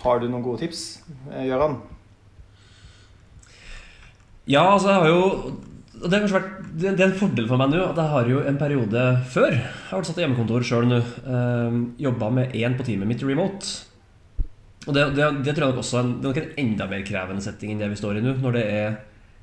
Har 0.03 0.19
du 0.19 0.27
noen 0.27 0.43
gode 0.43 0.65
tips, 0.65 0.87
Gjøran? 1.31 1.79
Ja, 4.51 4.73
altså 4.73 4.91
jeg 4.91 4.99
har 4.99 5.13
jo 5.13 5.61
og 6.03 6.10
det, 6.10 6.17
har 6.17 6.25
kanskje 6.25 6.39
vært, 6.39 6.67
det 6.75 6.91
er 6.91 7.05
en 7.05 7.15
fordel 7.15 7.48
for 7.48 7.62
meg 7.62 7.72
nå 7.72 7.79
at 7.86 8.00
jeg 8.01 8.12
har 8.12 8.29
jo 8.29 8.43
en 8.43 8.60
periode 8.60 9.05
før 9.31 9.53
Jeg 9.55 9.63
har 9.88 10.01
vært 10.01 10.10
satt 10.10 10.19
i 10.19 10.25
hjemmekontor 10.25 10.67
sjøl 10.67 10.89
nå. 10.89 11.00
Øh, 11.24 11.79
Jobba 12.03 12.29
med 12.36 12.55
én 12.60 12.75
på 12.75 12.86
teamet 12.88 13.10
mitt 13.10 13.24
remote. 13.24 13.72
Og 14.83 14.91
det, 14.98 15.05
det, 15.15 15.29
det 15.45 15.55
tror 15.55 15.69
jeg 15.69 15.74
nok 15.74 15.81
også 15.86 16.01
en, 16.01 16.13
det 16.19 16.27
er 16.27 16.33
nok 16.33 16.41
en 16.41 16.62
enda 16.65 16.89
mer 16.91 17.05
krevende 17.07 17.45
setting 17.45 17.72
enn 17.72 17.83
det 17.86 17.91
vi 17.93 18.00
står 18.01 18.19
i 18.19 18.25
nå. 18.25 18.36
Når 18.43 18.57
det 18.57 18.65
er 18.67 18.98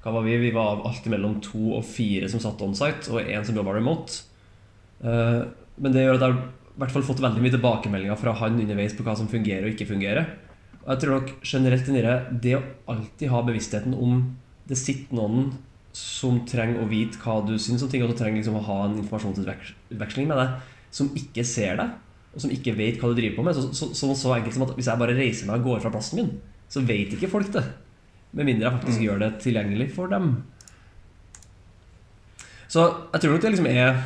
hva 0.05 0.15
var 0.15 0.25
Vi 0.25 0.37
Vi 0.41 0.53
var 0.53 0.85
alltid 0.89 1.13
mellom 1.13 1.41
to 1.45 1.77
og 1.79 1.85
fire 1.85 2.29
som 2.33 2.41
satt 2.41 2.61
on-site, 2.65 3.09
og 3.13 3.25
én 3.25 3.45
som 3.45 3.57
jobba 3.57 3.75
remote. 3.77 4.23
Uh, 5.01 5.49
men 5.81 5.93
det 5.93 6.05
gjør 6.05 6.21
at 6.21 6.27
jeg 6.27 6.39
hvert 6.81 6.95
fall 6.95 7.05
fått 7.05 7.23
veldig 7.23 7.43
mye 7.45 7.55
tilbakemeldinger 7.55 8.21
fra 8.21 8.37
han 8.41 8.61
underveis 8.61 8.95
på 8.97 9.05
hva 9.07 9.17
som 9.19 9.29
fungerer 9.31 9.67
og 9.67 9.75
ikke 9.75 9.91
fungerer. 9.91 10.29
Og 10.83 10.93
jeg 10.95 11.03
tror 11.03 11.19
nok 11.19 11.33
generelt 11.45 11.91
det 12.43 12.55
å 12.57 12.63
alltid 12.95 13.33
ha 13.33 13.43
bevisstheten 13.45 13.97
om 13.97 14.23
det 14.71 14.79
sitter 14.81 15.19
noen 15.19 15.51
som 15.97 16.43
trenger 16.47 16.83
å 16.85 16.89
vite 16.91 17.19
hva 17.23 17.41
du 17.47 17.57
syns 17.59 17.83
om 17.83 17.91
ting, 17.91 18.03
og 18.05 18.13
som 18.13 18.21
trenger 18.21 18.39
liksom 18.41 18.59
å 18.61 18.67
ha 18.69 18.79
en 18.87 18.99
informasjonsutveksling 19.01 20.29
med 20.31 20.39
deg, 20.39 20.55
som 20.95 21.11
ikke 21.19 21.45
ser 21.47 21.81
deg, 21.81 21.97
og 22.35 22.45
som 22.45 22.53
ikke 22.55 22.77
vet 22.79 23.01
hva 23.01 23.11
du 23.11 23.19
driver 23.19 23.41
på 23.41 23.47
med. 23.49 23.59
Så, 23.59 23.71
så, 23.75 23.91
så, 23.97 24.13
så 24.19 24.35
enkelt 24.37 24.55
som 24.55 24.67
at 24.69 24.75
hvis 24.79 24.91
jeg 24.91 25.01
bare 25.03 25.17
reiser 25.19 25.51
meg 25.51 25.61
og 25.63 25.73
går 25.73 25.83
fra 25.85 25.93
plassen 25.95 26.21
min, 26.23 26.31
så 26.71 26.83
vet 26.87 27.17
ikke 27.17 27.31
folk 27.33 27.51
det. 27.57 27.65
Med 28.39 28.47
mindre 28.47 28.69
jeg 28.69 28.77
faktisk 28.79 29.03
gjør 29.03 29.19
det 29.25 29.31
tilgjengelig 29.43 29.89
for 29.97 30.11
dem. 30.13 30.31
Så 32.71 32.85
jeg 33.11 33.23
tror 33.25 33.33
nok 33.35 33.43
det 33.43 33.51
liksom 33.57 33.67
er 33.71 33.97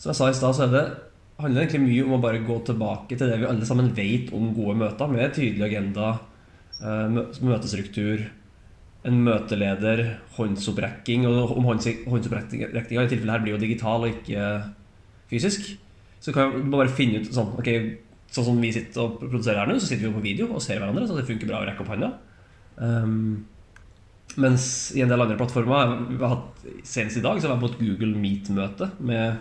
Som 0.00 0.10
jeg 0.14 0.16
sa 0.16 0.28
i 0.32 0.36
stad, 0.38 0.54
så 0.56 0.68
det 0.72 0.84
handler 1.40 1.66
egentlig 1.66 1.82
mye 1.84 2.04
om 2.06 2.14
å 2.16 2.20
bare 2.22 2.40
gå 2.44 2.54
tilbake 2.64 3.16
til 3.20 3.28
det 3.28 3.36
vi 3.42 3.48
alle 3.48 3.66
sammen 3.68 3.90
vet 3.96 4.30
om 4.36 4.46
gode 4.56 4.78
møter, 4.80 5.08
med 5.12 5.34
tydelig 5.36 5.66
agenda, 5.66 6.06
eh, 6.80 7.06
mø- 7.12 7.26
møtestruktur, 7.44 8.22
en 9.08 9.22
møteleder, 9.24 10.02
håndsopprekking. 10.36 11.26
Og 11.28 11.56
om 11.56 11.68
hånds- 11.68 12.04
håndsopprekkinga 12.08 13.04
i 13.04 13.10
tilfellet 13.10 13.34
her 13.34 13.44
blir 13.44 13.54
jo 13.54 13.62
digital 13.62 14.04
og 14.04 14.12
ikke 14.12 14.50
fysisk, 15.30 15.76
så 16.20 16.34
kan 16.34 16.52
vi 16.52 16.70
bare 16.70 16.92
finne 16.92 17.22
ut 17.22 17.30
sånn 17.32 17.54
Ok, 17.58 17.70
sånn 18.30 18.44
som 18.50 18.60
vi 18.60 18.72
sitter 18.74 19.06
og 19.06 19.22
produserer 19.22 19.62
her 19.62 19.70
nå, 19.70 19.78
så 19.80 19.88
sitter 19.88 20.04
vi 20.04 20.10
jo 20.10 20.18
på 20.18 20.26
video 20.26 20.50
og 20.52 20.62
ser 20.62 20.78
hverandre, 20.78 21.06
så 21.08 21.16
det 21.16 21.26
funker 21.28 21.48
bra 21.48 21.62
å 21.62 21.66
rekke 21.66 21.82
opp 21.84 21.94
hånda. 21.94 22.10
Um, 22.76 23.46
mens 24.40 24.92
i 24.94 25.02
en 25.02 25.10
del 25.10 25.20
andre 25.20 25.38
plattformer 25.38 25.96
vi 26.08 26.20
har 26.20 26.36
hatt, 26.36 26.66
Senest 26.86 27.18
i 27.18 27.24
dag 27.24 27.40
så 27.40 27.48
var 27.48 27.56
jeg 27.56 27.64
på 27.64 27.70
et 27.72 27.80
Google 27.80 28.20
Meet-møte 28.20 28.92
med 29.02 29.40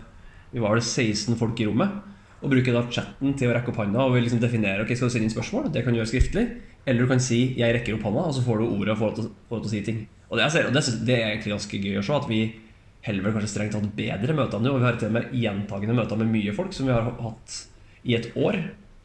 Vi 0.50 0.64
var 0.64 0.74
vel 0.74 0.82
16 0.82 1.38
folk 1.38 1.60
i 1.62 1.68
rommet. 1.70 2.00
Og 2.40 2.52
bruker 2.54 2.76
da 2.76 2.86
chatten 2.88 3.34
til 3.36 3.50
å 3.50 3.56
rekke 3.56 3.74
opp 3.74 3.82
hånda 3.82 4.06
og 4.06 4.14
vil 4.16 4.24
liksom 4.24 4.40
definere 4.40 4.86
ok, 4.86 4.94
skal 4.96 5.10
du 5.10 5.16
sende 5.16 5.28
inn 5.28 5.34
spørsmål. 5.34 5.68
Det 5.74 5.84
kan 5.84 5.96
du 5.96 6.00
gjøre 6.00 6.12
skriftlig. 6.14 6.46
Eller 6.86 7.04
du 7.04 7.10
kan 7.10 7.20
si 7.20 7.54
'jeg 7.58 7.76
rekker 7.76 7.98
opp 7.98 8.08
hånda', 8.08 8.28
og 8.28 8.34
så 8.34 8.42
får 8.42 8.58
du 8.58 8.66
ordet 8.66 8.94
og 8.96 8.98
får 8.98 9.10
lov 9.10 9.16
til, 9.16 9.60
å 9.60 9.70
si 9.70 9.82
ting. 9.82 10.08
Og 10.30 10.38
det, 10.38 10.44
jeg 10.46 10.52
ser, 10.52 10.68
og 10.68 10.74
det, 10.74 10.84
det 11.06 11.16
er 11.16 11.28
egentlig 11.30 11.54
ganske 11.54 11.78
gøy 11.84 12.00
å 12.00 12.04
se. 12.06 12.14
At 12.14 12.30
vi 12.30 12.42
heller 13.02 13.32
kanskje 13.32 13.50
strengt 13.50 13.74
tatt 13.76 13.96
bedre 13.96 14.34
møter 14.34 14.60
nå. 14.60 14.72
Og 14.72 14.80
vi 14.80 14.86
har 14.86 14.96
til 15.00 15.10
og 15.10 15.16
med 15.18 15.34
gjentagende 15.34 15.96
møter 15.96 16.18
med 16.18 16.32
mye 16.32 16.54
folk 16.56 16.74
som 16.74 16.88
vi 16.88 16.94
har 16.94 17.04
hatt 17.04 17.68
i 18.04 18.16
et 18.16 18.32
år. 18.36 18.58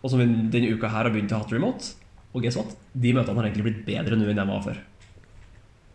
Og 0.02 0.10
som 0.10 0.18
vi 0.20 0.26
denne 0.26 0.72
uka 0.74 0.88
her 0.88 1.08
har 1.08 1.10
begynt 1.10 1.32
å 1.32 1.42
ha 1.42 1.48
remote. 1.50 1.94
Og 2.34 2.42
guess 2.42 2.56
what? 2.56 2.76
De 2.92 3.12
møtene 3.14 3.40
har 3.40 3.48
egentlig 3.48 3.66
blitt 3.68 3.84
bedre 3.86 4.16
nå 4.18 4.28
enn 4.30 4.40
de 4.40 4.46
var 4.46 4.62
før. 4.62 4.80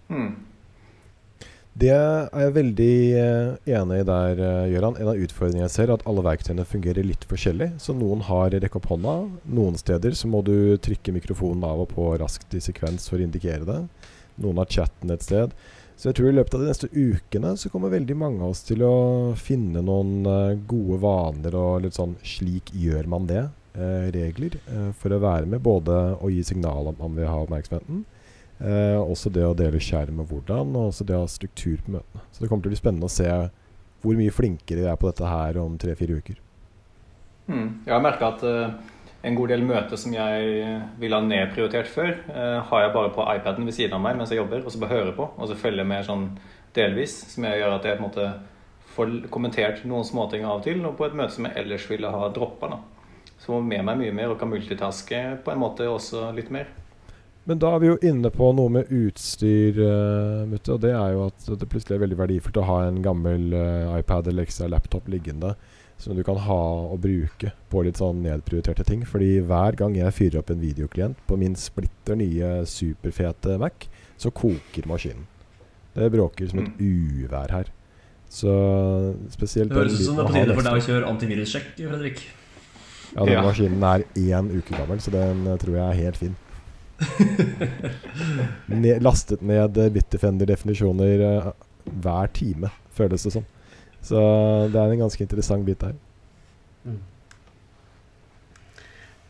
Hmm. 0.10 0.32
Det 1.78 1.92
er 1.94 2.28
jeg 2.34 2.54
veldig 2.56 2.94
eh, 3.22 3.74
enig 3.78 4.00
i 4.02 4.08
der, 4.08 4.40
eh, 4.42 4.70
Gøran. 4.74 4.98
En 5.00 5.12
av 5.12 5.20
utfordringene 5.22 5.68
jeg 5.68 5.76
ser, 5.76 5.88
er 5.88 6.00
at 6.00 6.06
alle 6.10 6.24
verktøyene 6.26 6.66
fungerer 6.68 7.06
litt 7.06 7.24
forskjellig. 7.30 7.72
Så 7.80 7.94
noen 7.96 8.24
har 8.26 8.52
rekke 8.56 8.82
opp 8.82 8.90
hånda. 8.90 9.16
Noen 9.46 9.78
steder 9.80 10.18
så 10.18 10.28
må 10.28 10.42
du 10.44 10.76
trykke 10.82 11.14
mikrofonen 11.16 11.64
av 11.64 11.86
og 11.86 11.92
på 11.94 12.10
raskt 12.20 12.58
i 12.58 12.64
sekvens 12.64 13.08
for 13.08 13.22
å 13.22 13.28
indikere 13.28 13.68
det. 13.70 13.84
Noen 14.42 14.60
har 14.60 14.72
chatten 14.72 15.14
et 15.14 15.24
sted. 15.24 15.54
Så 16.00 16.10
jeg 16.10 16.16
tror 16.16 16.30
i 16.30 16.36
løpet 16.38 16.54
av 16.56 16.62
de 16.64 16.68
neste 16.70 16.88
ukene 16.96 17.50
så 17.60 17.70
kommer 17.72 17.92
veldig 17.92 18.16
mange 18.16 18.40
av 18.40 18.54
oss 18.54 18.62
til 18.64 18.86
å 18.88 19.36
finne 19.36 19.82
noen 19.84 20.28
eh, 20.32 20.60
gode 20.70 21.02
vaner 21.04 21.58
og 21.60 21.82
litt 21.84 21.98
sånn 21.98 22.14
'slik 22.24 22.72
gjør 22.72 23.10
man 23.12 23.28
det', 23.28 23.50
eh, 23.76 24.08
regler 24.16 24.56
eh, 24.62 24.94
for 24.96 25.12
å 25.12 25.20
være 25.20 25.50
med. 25.52 25.60
Både 25.60 26.16
å 26.16 26.32
gi 26.32 26.40
signal 26.48 26.88
om 26.88 26.96
man 27.02 27.20
vil 27.20 27.28
ha 27.28 27.42
oppmerksomheten, 27.44 28.06
Eh, 28.60 29.00
også 29.00 29.32
det 29.32 29.46
å 29.48 29.56
dele 29.56 29.80
skjerm 29.80 30.20
og 30.20 30.34
hvordan, 30.34 30.76
og 30.76 30.90
også 30.90 31.06
det 31.08 31.16
å 31.16 31.24
ha 31.24 31.32
struktur 31.32 31.80
på 31.86 31.96
møtene. 31.96 32.24
Så 32.32 32.44
det 32.44 32.50
kommer 32.52 32.66
til 32.66 32.72
å 32.72 32.76
bli 32.76 32.82
spennende 32.82 33.08
å 33.08 33.14
se 33.14 33.30
hvor 34.04 34.16
mye 34.20 34.34
flinkere 34.36 34.84
de 34.84 34.90
er 34.92 35.00
på 35.00 35.08
dette 35.08 35.28
her 35.28 35.60
om 35.62 35.78
tre-fire 35.80 36.20
uker. 36.20 36.40
Mm. 37.48 37.70
Jeg 37.86 37.94
har 37.94 38.04
merka 38.04 38.34
at 38.34 38.44
uh, 38.44 38.76
en 39.26 39.36
god 39.36 39.52
del 39.52 39.64
møter 39.68 40.00
som 40.00 40.14
jeg 40.14 40.68
ville 41.00 41.18
ha 41.18 41.26
nedprioritert 41.26 41.90
før, 41.92 42.14
uh, 42.30 42.60
har 42.68 42.84
jeg 42.84 42.94
bare 42.96 43.14
på 43.16 43.26
iPaden 43.36 43.68
ved 43.68 43.76
siden 43.76 43.96
av 43.98 44.04
meg 44.04 44.20
mens 44.20 44.32
jeg 44.32 44.42
jobber, 44.42 44.62
og 44.64 44.76
så 44.76 44.84
bare 44.84 44.96
hører 44.96 45.16
på, 45.18 45.28
og 45.36 45.50
så 45.50 45.58
følger 45.60 45.84
jeg 45.84 45.92
med 45.92 46.08
sånn 46.08 46.28
delvis, 46.76 47.16
som 47.34 47.48
jeg 47.48 47.62
gjør 47.62 47.78
at 47.78 47.88
jeg 47.88 47.98
på 47.98 48.04
en 48.04 48.08
måte 48.08 48.30
får 48.96 49.16
kommentert 49.32 49.84
noen 49.88 50.08
småting 50.08 50.44
av 50.44 50.60
og 50.60 50.68
til, 50.68 50.84
og 50.84 51.00
på 51.00 51.08
et 51.08 51.16
møte 51.16 51.38
som 51.38 51.48
jeg 51.48 51.56
ellers 51.64 51.88
ville 51.90 52.12
ha 52.12 52.30
droppa. 52.36 52.76
Så 53.40 53.54
får 53.54 53.64
med 53.64 53.88
meg 53.88 54.04
mye 54.04 54.16
mer 54.16 54.34
og 54.34 54.40
kan 54.42 54.52
multitaske 54.52 55.24
på 55.46 55.54
en 55.54 55.64
måte 55.64 55.88
også 55.88 56.28
litt 56.36 56.52
mer. 56.52 56.68
Men 57.50 57.58
da 57.62 57.72
er 57.74 57.82
vi 57.82 57.90
jo 57.90 57.98
inne 58.06 58.30
på 58.30 58.52
noe 58.54 58.70
med 58.70 58.92
utstyr, 58.94 59.80
uh, 59.82 60.46
Mutte. 60.50 60.76
Og 60.76 60.84
det 60.84 60.94
er 60.94 61.16
jo 61.16 61.26
at 61.32 61.48
det 61.50 61.70
plutselig 61.72 61.98
er 61.98 62.04
veldig 62.06 62.20
verdifullt 62.20 62.62
å 62.62 62.68
ha 62.68 62.80
en 62.86 63.02
gammel 63.06 63.56
uh, 63.58 63.98
iPad 63.98 64.30
eller 64.30 64.46
ekstra 64.46 64.70
laptop 64.70 65.10
liggende 65.10 65.56
som 66.00 66.16
du 66.16 66.22
kan 66.24 66.38
ha 66.46 66.60
og 66.94 67.02
bruke 67.04 67.52
på 67.72 67.82
litt 67.84 68.00
sånn 68.00 68.22
nedprioriterte 68.24 68.86
ting. 68.88 69.02
Fordi 69.08 69.42
hver 69.44 69.76
gang 69.82 69.98
jeg 69.98 70.16
fyrer 70.16 70.40
opp 70.44 70.54
en 70.54 70.62
videoklient 70.62 71.20
på 71.28 71.40
min 71.42 71.58
splitter 71.60 72.16
nye 72.20 72.62
superfete 72.70 73.58
Mac, 73.60 73.90
så 74.20 74.32
koker 74.32 74.88
maskinen. 74.88 75.26
Det 75.98 76.08
bråker 76.14 76.48
som 76.52 76.62
et 76.64 76.80
uvær 76.80 77.52
her. 77.52 77.72
Så 78.30 78.54
spesielt 79.34 79.74
Det 79.74 79.82
høres 79.82 79.98
ut 79.98 80.06
som 80.06 80.20
det 80.20 80.24
er 80.24 80.30
på 80.30 80.38
tide 80.38 80.56
for 80.56 80.68
deg 80.70 80.78
å 80.78 80.86
kjøre 80.86 81.10
antivirussjekk, 81.10 81.72
Fredrik. 81.82 82.22
Ja, 83.16 83.26
den 83.26 83.34
Ja. 83.34 83.42
maskinen 83.42 83.84
er 83.84 84.06
én 84.16 84.52
uke 84.54 84.78
gammel, 84.78 85.02
så 85.02 85.12
den 85.12 85.48
eh, 85.48 85.58
tror 85.58 85.76
jeg 85.76 85.88
er 85.90 86.04
helt 86.06 86.18
fin. 86.18 86.36
Ned, 88.68 89.00
lastet 89.06 89.42
ned 89.46 89.78
eh, 89.78 89.92
Bitdefender-definisjoner 89.96 91.24
eh, 91.30 91.50
hver 92.04 92.32
time, 92.36 92.72
føles 92.96 93.24
det 93.26 93.34
som. 93.38 93.46
Så 94.04 94.20
det 94.72 94.80
er 94.80 94.94
en 94.94 95.06
ganske 95.06 95.24
interessant 95.24 95.66
bit 95.68 95.82
der. 95.84 95.96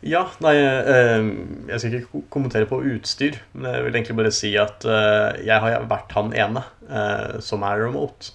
Ja, 0.00 0.22
nei, 0.40 0.54
eh, 0.56 1.24
jeg 1.68 1.80
skal 1.82 1.96
ikke 1.98 2.22
kommentere 2.32 2.68
på 2.70 2.78
utstyr, 2.88 3.36
men 3.52 3.68
jeg 3.74 3.84
vil 3.84 3.98
egentlig 3.98 4.16
bare 4.16 4.32
si 4.32 4.54
at 4.56 4.86
eh, 4.88 5.42
jeg 5.44 5.60
har 5.60 5.84
vært 5.90 6.14
han 6.16 6.30
ene 6.32 6.62
eh, 6.88 7.34
som 7.44 7.66
er 7.68 7.82
remote. 7.84 8.32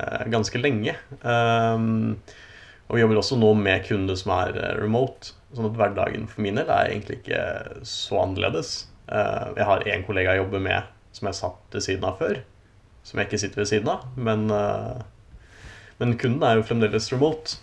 eh, 0.00 0.24
ganske 0.32 0.58
lenge. 0.58 0.96
Um, 1.22 2.16
og 2.88 2.96
vi 2.96 3.02
jobber 3.04 3.20
også 3.20 3.36
nå 3.40 3.52
med 3.60 3.84
kunder 3.88 4.16
som 4.18 4.32
er 4.38 4.56
eh, 4.56 4.74
remote. 4.80 5.34
Sånn 5.54 5.68
at 5.68 5.76
hverdagen 5.78 6.26
for 6.30 6.42
min 6.42 6.58
del 6.58 6.70
er 6.72 6.90
egentlig 6.90 7.20
ikke 7.20 7.84
så 7.86 8.24
annerledes. 8.24 8.72
Eh, 9.06 9.52
jeg 9.58 9.68
har 9.68 9.84
én 9.90 10.04
kollega 10.06 10.34
jeg 10.34 10.42
jobber 10.42 10.62
med 10.64 10.90
som 11.14 11.28
jeg 11.30 11.38
satt 11.38 11.76
ved 11.76 11.84
siden 11.86 12.06
av 12.08 12.18
før. 12.18 12.40
Som 13.06 13.20
jeg 13.20 13.28
ikke 13.28 13.40
sitter 13.42 13.62
ved 13.62 13.70
siden 13.70 13.92
av. 13.92 14.08
Men, 14.16 14.48
eh, 14.50 15.04
men 16.00 16.16
kunden 16.18 16.42
er 16.42 16.58
jo 16.58 16.66
fremdeles 16.66 17.10
remote. 17.12 17.60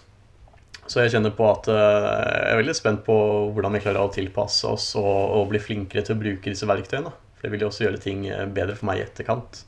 Så 0.88 1.04
jeg 1.04 1.14
kjenner 1.16 1.36
på 1.36 1.48
at 1.50 1.68
eh, 1.72 1.76
jeg 1.76 2.54
er 2.54 2.62
veldig 2.62 2.78
spent 2.78 3.04
på 3.08 3.18
hvordan 3.52 3.76
vi 3.76 3.84
klarer 3.84 4.06
å 4.06 4.14
tilpasse 4.14 4.72
oss 4.72 4.94
og, 5.00 5.36
og 5.36 5.52
bli 5.52 5.60
flinkere 5.60 6.06
til 6.08 6.16
å 6.16 6.22
bruke 6.24 6.54
disse 6.54 6.70
verktøyene. 6.70 7.12
For 7.36 7.48
det 7.48 7.56
vil 7.56 7.66
jo 7.66 7.72
også 7.72 7.88
gjøre 7.88 8.02
ting 8.04 8.24
bedre 8.54 8.78
for 8.78 8.88
meg 8.88 9.02
i 9.02 9.06
etterkant. 9.08 9.66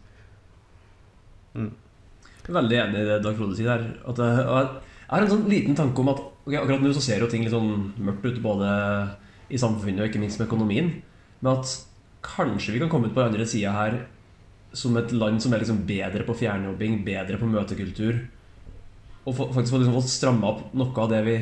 Mm. 1.58 1.74
Veldig 2.44 2.80
enig 2.80 3.04
i 3.04 3.08
det 3.08 3.22
Dag 3.24 3.36
Frode 3.38 3.56
sier 3.56 3.70
jeg 3.72 3.92
jeg 5.14 5.20
har 5.20 5.26
en 5.28 5.30
sånn 5.30 5.50
liten 5.52 5.76
tanke 5.78 6.02
om 6.02 6.10
at 6.10 6.22
ok, 6.44 6.54
akkurat 6.60 6.84
nå 6.84 6.92
så 6.96 7.04
ser 7.04 7.24
jo 7.24 7.30
ting 7.32 7.46
litt 7.46 7.54
sånn 7.54 7.94
mørkt 8.04 8.26
ut, 8.28 8.42
både 8.44 8.70
i 9.54 9.60
samfunnet 9.60 10.04
og 10.04 10.10
ikke 10.10 10.22
minst 10.22 10.40
med 10.40 10.50
økonomien. 10.50 10.92
Men 11.42 11.58
at 11.58 11.74
kanskje 12.24 12.76
vi 12.76 12.84
kan 12.84 12.92
komme 12.92 13.10
ut 13.10 13.16
på 13.16 13.22
den 13.22 13.34
andre 13.34 13.48
sida 13.50 13.74
her 13.76 13.98
som 14.74 14.96
et 14.98 15.12
land 15.14 15.42
som 15.44 15.54
er 15.54 15.62
liksom 15.62 15.84
bedre 15.88 16.26
på 16.26 16.36
fjernjobbing, 16.40 17.02
bedre 17.06 17.38
på 17.40 17.50
møtekultur. 17.50 18.24
Og 19.24 19.36
faktisk 19.38 19.76
få 19.76 19.84
liksom 19.84 20.08
stramma 20.10 20.50
opp 20.50 20.74
noe 20.76 21.04
av 21.04 21.12
det 21.12 21.22
vi 21.28 21.36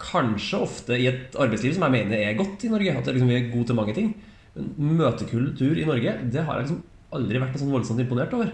kanskje 0.00 0.62
ofte 0.64 0.96
i 0.96 1.06
et 1.10 1.36
arbeidsliv 1.38 1.76
som 1.76 1.84
jeg 1.86 1.94
mener 1.94 2.24
er 2.24 2.38
godt 2.38 2.64
i 2.66 2.72
Norge. 2.72 2.96
At 2.98 3.12
liksom 3.12 3.30
vi 3.30 3.38
er 3.38 3.52
gode 3.52 3.70
til 3.70 3.78
mange 3.78 3.94
ting. 3.96 4.10
Men 4.56 4.96
møtekultur 4.98 5.78
i 5.78 5.86
Norge, 5.86 6.16
det 6.32 6.44
har 6.44 6.58
jeg 6.58 6.66
liksom 6.66 6.82
aldri 7.16 7.42
vært 7.42 7.60
sånn 7.60 7.72
voldsomt 7.72 8.02
imponert 8.02 8.34
over. 8.36 8.50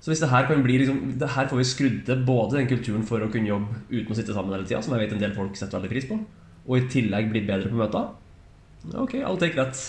Så 0.00 0.12
hvis 0.12 0.22
det 0.22 0.30
her 0.30 0.46
kan 0.46 0.62
bli 0.62 0.78
liksom, 0.82 0.98
det 1.18 1.28
her 1.34 1.48
får 1.50 1.60
vi 1.60 1.66
skrudd 1.66 2.00
til 2.06 2.24
både 2.26 2.58
den 2.58 2.68
kulturen 2.70 3.06
for 3.06 3.24
å 3.24 3.30
kunne 3.32 3.50
jobbe 3.50 3.80
uten 3.90 4.12
å 4.12 4.18
sitte 4.18 4.36
sammen 4.36 4.54
hele 4.54 4.68
tida, 4.68 4.82
som 4.84 4.94
jeg 4.94 5.06
vet 5.06 5.14
en 5.16 5.22
del 5.24 5.34
folk 5.34 5.56
setter 5.58 5.80
veldig 5.80 5.92
pris 5.94 6.08
på, 6.10 6.18
og 6.66 6.74
i 6.78 6.88
tillegg 6.92 7.30
blitt 7.32 7.48
bedre 7.48 7.72
på 7.72 7.80
møter, 7.80 8.10
ok, 8.92 9.16
I'll 9.22 9.40
take 9.40 9.56
that. 9.58 9.80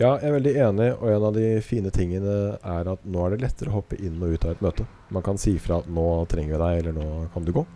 Ja, 0.00 0.16
jeg 0.16 0.30
er 0.30 0.34
veldig 0.38 0.52
enig, 0.64 0.88
og 0.96 1.10
en 1.12 1.24
av 1.28 1.34
de 1.36 1.46
fine 1.62 1.92
tingene 1.94 2.36
er 2.58 2.88
at 2.90 3.02
nå 3.04 3.22
er 3.22 3.34
det 3.34 3.44
lettere 3.44 3.70
å 3.70 3.76
hoppe 3.76 3.98
inn 4.00 4.16
og 4.24 4.34
ut 4.34 4.46
av 4.48 4.54
et 4.56 4.64
møte. 4.64 4.86
Man 5.14 5.22
kan 5.22 5.38
si 5.38 5.58
fra 5.62 5.78
at 5.82 5.86
'nå 5.86 6.26
trenger 6.32 6.56
vi 6.56 6.62
deg', 6.64 6.78
eller 6.80 6.92
'nå 6.96 7.28
kan 7.34 7.44
du 7.44 7.52
gå'. 7.52 7.66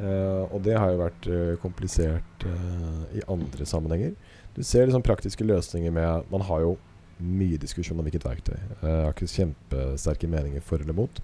Eh, 0.00 0.42
og 0.48 0.62
det 0.64 0.78
har 0.78 0.90
jo 0.90 1.02
vært 1.02 1.26
eh, 1.28 1.56
komplisert 1.60 2.46
eh, 2.48 3.18
i 3.18 3.22
andre 3.28 3.66
sammenhenger. 3.68 4.14
Du 4.56 4.62
ser 4.64 4.86
liksom 4.86 5.04
praktiske 5.04 5.44
løsninger 5.44 5.92
med 5.92 6.24
Man 6.32 6.40
har 6.48 6.60
jo 6.64 6.78
mye 7.22 7.60
diskusjon 7.62 7.98
om 7.98 8.06
hvilket 8.06 8.26
verktøy. 8.26 8.58
Eh, 8.58 8.88
jeg 8.88 9.06
har 9.06 9.14
ikke 9.14 9.32
kjempesterke 9.32 10.30
meninger 10.30 10.64
for 10.64 10.82
eller 10.82 10.96
mot. 10.96 11.22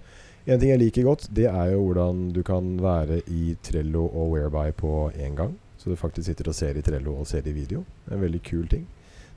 En 0.49 0.59
ting 0.59 0.71
jeg 0.71 0.81
liker 0.81 1.05
godt, 1.05 1.27
det 1.35 1.45
er 1.51 1.73
jo 1.73 1.81
hvordan 1.83 2.29
du 2.33 2.39
kan 2.47 2.77
være 2.81 3.19
i 3.27 3.55
Trello 3.63 4.05
og 4.07 4.31
Whereby 4.33 4.71
på 4.77 5.11
én 5.13 5.35
gang. 5.37 5.57
Så 5.77 5.91
du 5.91 5.95
faktisk 5.99 6.25
sitter 6.27 6.49
og 6.49 6.55
ser 6.55 6.77
i 6.77 6.81
Trello 6.83 7.13
og 7.19 7.27
ser 7.27 7.45
i 7.47 7.53
video. 7.55 7.83
En 8.11 8.21
veldig 8.21 8.41
kul 8.43 8.67
ting. 8.67 8.87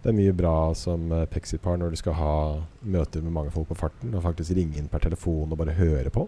Det 0.03 0.11
er 0.11 0.17
mye 0.19 0.33
bra 0.35 0.73
som 0.75 1.05
uh, 1.15 1.25
Pexipar 1.31 1.77
når 1.79 1.93
du 1.93 1.99
skal 2.01 2.17
ha 2.19 2.37
møter 2.83 3.23
med 3.23 3.35
mange 3.35 3.53
folk 3.55 3.69
på 3.69 3.77
farten, 3.79 4.15
og 4.15 4.25
faktisk 4.25 4.57
ringe 4.59 4.81
inn 4.81 4.89
per 4.91 5.05
telefon 5.05 5.53
og 5.53 5.61
bare 5.61 5.77
høre 5.79 6.11
på. 6.11 6.27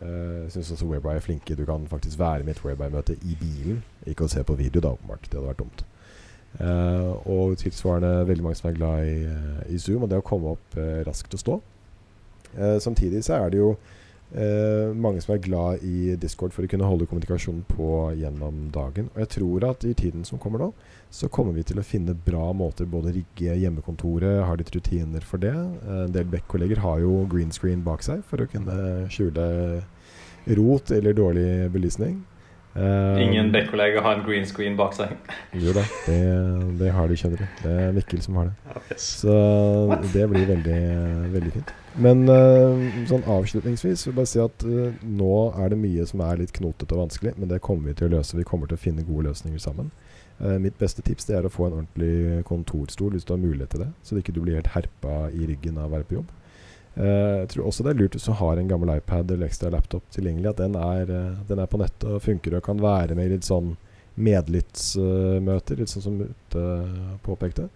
Eh, 0.00 0.44
Jeg 0.46 0.52
syns 0.54 0.70
også 0.76 0.86
Whereby 0.86 1.16
er 1.16 1.24
flinke. 1.24 1.56
Du 1.58 1.64
kan 1.66 1.86
faktisk 1.90 2.18
være 2.18 2.44
med 2.44 2.54
i 2.54 2.58
et 2.58 2.64
Whereby-møte 2.64 3.16
i 3.26 3.34
bilen. 3.40 3.82
Ikke 4.06 4.24
å 4.24 4.30
se 4.32 4.44
på 4.46 4.54
video, 4.56 4.80
da, 4.80 4.94
åpenbart. 4.94 5.26
Det 5.26 5.36
hadde 5.38 5.50
vært 5.50 5.64
dumt. 5.64 5.84
Eh, 6.58 7.10
og 7.30 7.54
tilsvarende 7.60 8.26
veldig 8.28 8.44
mange 8.44 8.58
som 8.58 8.70
er 8.70 8.76
glad 8.76 9.06
i, 9.06 9.18
uh, 9.24 9.62
i 9.70 9.78
Zoom, 9.78 10.04
og 10.04 10.10
det 10.10 10.18
å 10.18 10.26
komme 10.26 10.56
opp 10.56 10.76
uh, 10.76 11.00
raskt 11.06 11.36
og 11.36 11.44
stå. 11.44 11.60
Samtidig 12.82 13.20
så 13.22 13.36
er 13.36 13.52
det 13.52 13.60
jo 13.60 13.68
mange 14.98 15.20
som 15.22 15.36
er 15.36 15.42
glad 15.44 15.84
i 15.86 16.16
Discord 16.18 16.50
for 16.50 16.66
å 16.66 16.70
kunne 16.70 16.88
holde 16.90 17.06
kommunikasjonen 17.06 17.60
på 17.68 17.90
gjennom 18.18 18.64
dagen. 18.74 19.06
Og 19.12 19.20
jeg 19.22 19.30
tror 19.36 19.66
at 19.68 19.86
i 19.86 19.92
tiden 19.94 20.26
som 20.26 20.40
kommer 20.42 20.64
nå, 20.64 20.68
så 21.14 21.30
kommer 21.30 21.54
vi 21.54 21.62
til 21.68 21.78
å 21.78 21.84
finne 21.86 22.16
bra 22.26 22.48
måter 22.50 22.90
både 22.90 23.14
rigge 23.20 23.54
hjemmekontoret, 23.54 24.40
har 24.48 24.58
litt 24.58 24.74
rutiner 24.74 25.22
for 25.22 25.38
det. 25.38 25.54
En 25.54 26.10
del 26.10 26.26
Beck-kolleger 26.32 26.82
har 26.82 26.98
jo 27.04 27.20
green 27.30 27.54
screen 27.54 27.86
bak 27.86 28.02
seg 28.02 28.26
for 28.26 28.42
å 28.42 28.50
kunne 28.50 29.06
skjule 29.14 29.46
rot 30.58 30.90
eller 30.98 31.14
dårlig 31.14 31.70
belysning. 31.70 32.18
Eh, 32.74 33.22
Ingen 33.22 33.52
Beck-kollega 33.52 34.00
har 34.00 34.14
en 34.14 34.24
green 34.26 34.46
screen 34.46 34.76
bak 34.78 34.94
seg. 34.94 35.10
Jo 35.58 35.72
da, 35.74 35.82
det, 36.06 36.18
det 36.78 36.92
har 36.94 37.10
de, 37.10 37.16
skjønner 37.18 37.42
du. 37.42 37.46
Det 37.64 37.72
er 37.86 37.94
Mikkel 37.96 38.22
som 38.22 38.38
har 38.38 38.50
det. 38.50 38.74
Yes. 38.92 39.06
Så 39.24 39.34
det 40.14 40.28
blir 40.30 40.46
veldig, 40.52 40.82
veldig 41.34 41.54
fint. 41.56 41.72
Men 41.98 42.22
eh, 42.30 42.84
sånn 43.10 43.26
avslutningsvis 43.26 44.06
vil 44.06 44.12
jeg 44.12 44.18
bare 44.20 44.30
si 44.30 44.42
at 44.42 44.62
uh, 44.62 45.02
nå 45.02 45.34
er 45.58 45.72
det 45.72 45.80
mye 45.82 46.06
som 46.06 46.22
er 46.22 46.38
litt 46.38 46.54
knotete 46.54 46.94
og 46.94 47.08
vanskelig, 47.08 47.34
men 47.40 47.50
det 47.50 47.62
kommer 47.66 47.90
vi 47.90 47.98
til 47.98 48.10
å 48.10 48.14
løse. 48.14 48.38
Vi 48.38 48.46
kommer 48.46 48.70
til 48.70 48.78
å 48.78 48.84
finne 48.84 49.06
gode 49.08 49.26
løsninger 49.26 49.62
sammen. 49.62 49.90
Uh, 50.38 50.54
mitt 50.62 50.78
beste 50.78 51.02
tips 51.04 51.26
det 51.26 51.40
er 51.40 51.48
å 51.48 51.52
få 51.52 51.66
en 51.66 51.80
ordentlig 51.80 52.44
kontorstol 52.48 53.16
hvis 53.16 53.26
du 53.26 53.34
har 53.34 53.42
mulighet 53.42 53.74
til 53.74 53.82
det, 53.82 53.90
så 54.06 54.14
du 54.14 54.22
ikke 54.22 54.38
blir 54.38 54.60
helt 54.60 54.70
herpa 54.76 55.24
i 55.34 55.50
ryggen 55.50 55.82
av 55.82 55.90
å 55.90 55.96
være 55.98 56.06
på 56.06 56.20
jobb. 56.20 56.30
Eh, 56.94 57.36
jeg 57.44 57.50
tror 57.52 57.68
også 57.70 57.84
det 57.86 57.92
er 57.92 58.00
lurt 58.00 58.16
hvis 58.16 58.26
du 58.26 58.32
har 58.34 58.58
en 58.58 58.70
gammel 58.70 58.90
iPad 58.96 59.30
eller 59.30 59.46
ekstra 59.46 59.70
laptop 59.70 60.06
tilgjengelig, 60.14 60.50
at 60.50 60.62
den 60.64 60.74
er, 60.74 61.12
eh, 61.14 61.42
den 61.48 61.62
er 61.62 61.70
på 61.70 61.78
nettet 61.78 62.08
og 62.10 62.22
funker 62.24 62.56
og 62.58 62.64
kan 62.66 62.82
være 62.82 63.16
med 63.18 63.30
i 63.30 63.36
litt 63.36 63.46
sånn 63.46 63.76
medlyttsmøter, 64.20 65.78
litt 65.78 65.92
sånn 65.92 66.04
som 66.04 66.18
Ute 66.20 66.64
påpekte. 67.24 67.68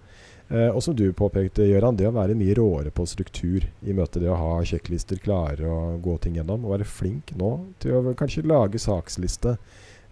Eh, 0.51 0.69
og 0.69 0.83
som 0.85 0.97
du 0.99 1.07
påpekte, 1.17 1.65
Gøran, 1.71 1.97
det 1.97 2.09
å 2.11 2.17
være 2.17 2.35
mye 2.37 2.57
råere 2.59 2.91
på 2.93 3.07
struktur 3.09 3.65
i 3.65 3.95
møtet. 3.95 4.21
Det 4.21 4.33
å 4.33 4.41
ha 4.41 4.59
sjekklister 4.67 5.23
klare 5.23 5.71
og 5.71 6.03
gå 6.05 6.19
ting 6.21 6.37
gjennom. 6.37 6.67
Og 6.67 6.75
være 6.75 6.89
flink 6.91 7.33
nå 7.39 7.55
til 7.81 7.97
å 7.97 8.17
kanskje 8.19 8.45
lage 8.45 8.83
saksliste 8.83 9.57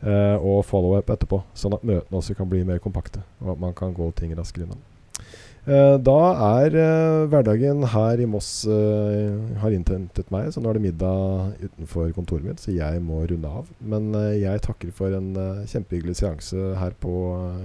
og 0.02 0.64
follow-up 0.66 1.12
etterpå. 1.14 1.42
Sånn 1.54 1.76
at 1.76 1.84
møtene 1.86 2.22
også 2.22 2.34
kan 2.38 2.48
bli 2.50 2.64
mer 2.66 2.80
kompakte, 2.82 3.22
og 3.42 3.52
at 3.54 3.60
man 3.66 3.76
kan 3.76 3.92
gå 3.94 4.08
ting 4.18 4.32
raskere 4.34 4.64
gjennom. 4.64 4.80
Eh, 5.62 5.96
da 6.02 6.20
er 6.58 6.74
eh, 6.74 7.24
hverdagen 7.30 7.84
her 7.92 8.18
i 8.18 8.26
Moss 8.26 8.64
eh, 8.66 9.30
har 9.62 9.70
innhentet 9.70 10.32
meg, 10.34 10.48
så 10.50 10.58
nå 10.58 10.72
er 10.72 10.78
det 10.80 10.88
middag 10.88 11.52
utenfor 11.60 12.08
kontoret 12.16 12.48
mitt, 12.48 12.58
så 12.58 12.74
jeg 12.74 12.98
må 13.06 13.20
runde 13.30 13.52
av. 13.60 13.70
Men 13.78 14.10
jeg 14.34 14.64
takker 14.66 14.90
for 14.96 15.14
en 15.14 15.30
eh, 15.38 15.62
kjempehyggelig 15.70 16.18
seanse 16.18 16.74
her 16.80 16.98
på 16.98 17.14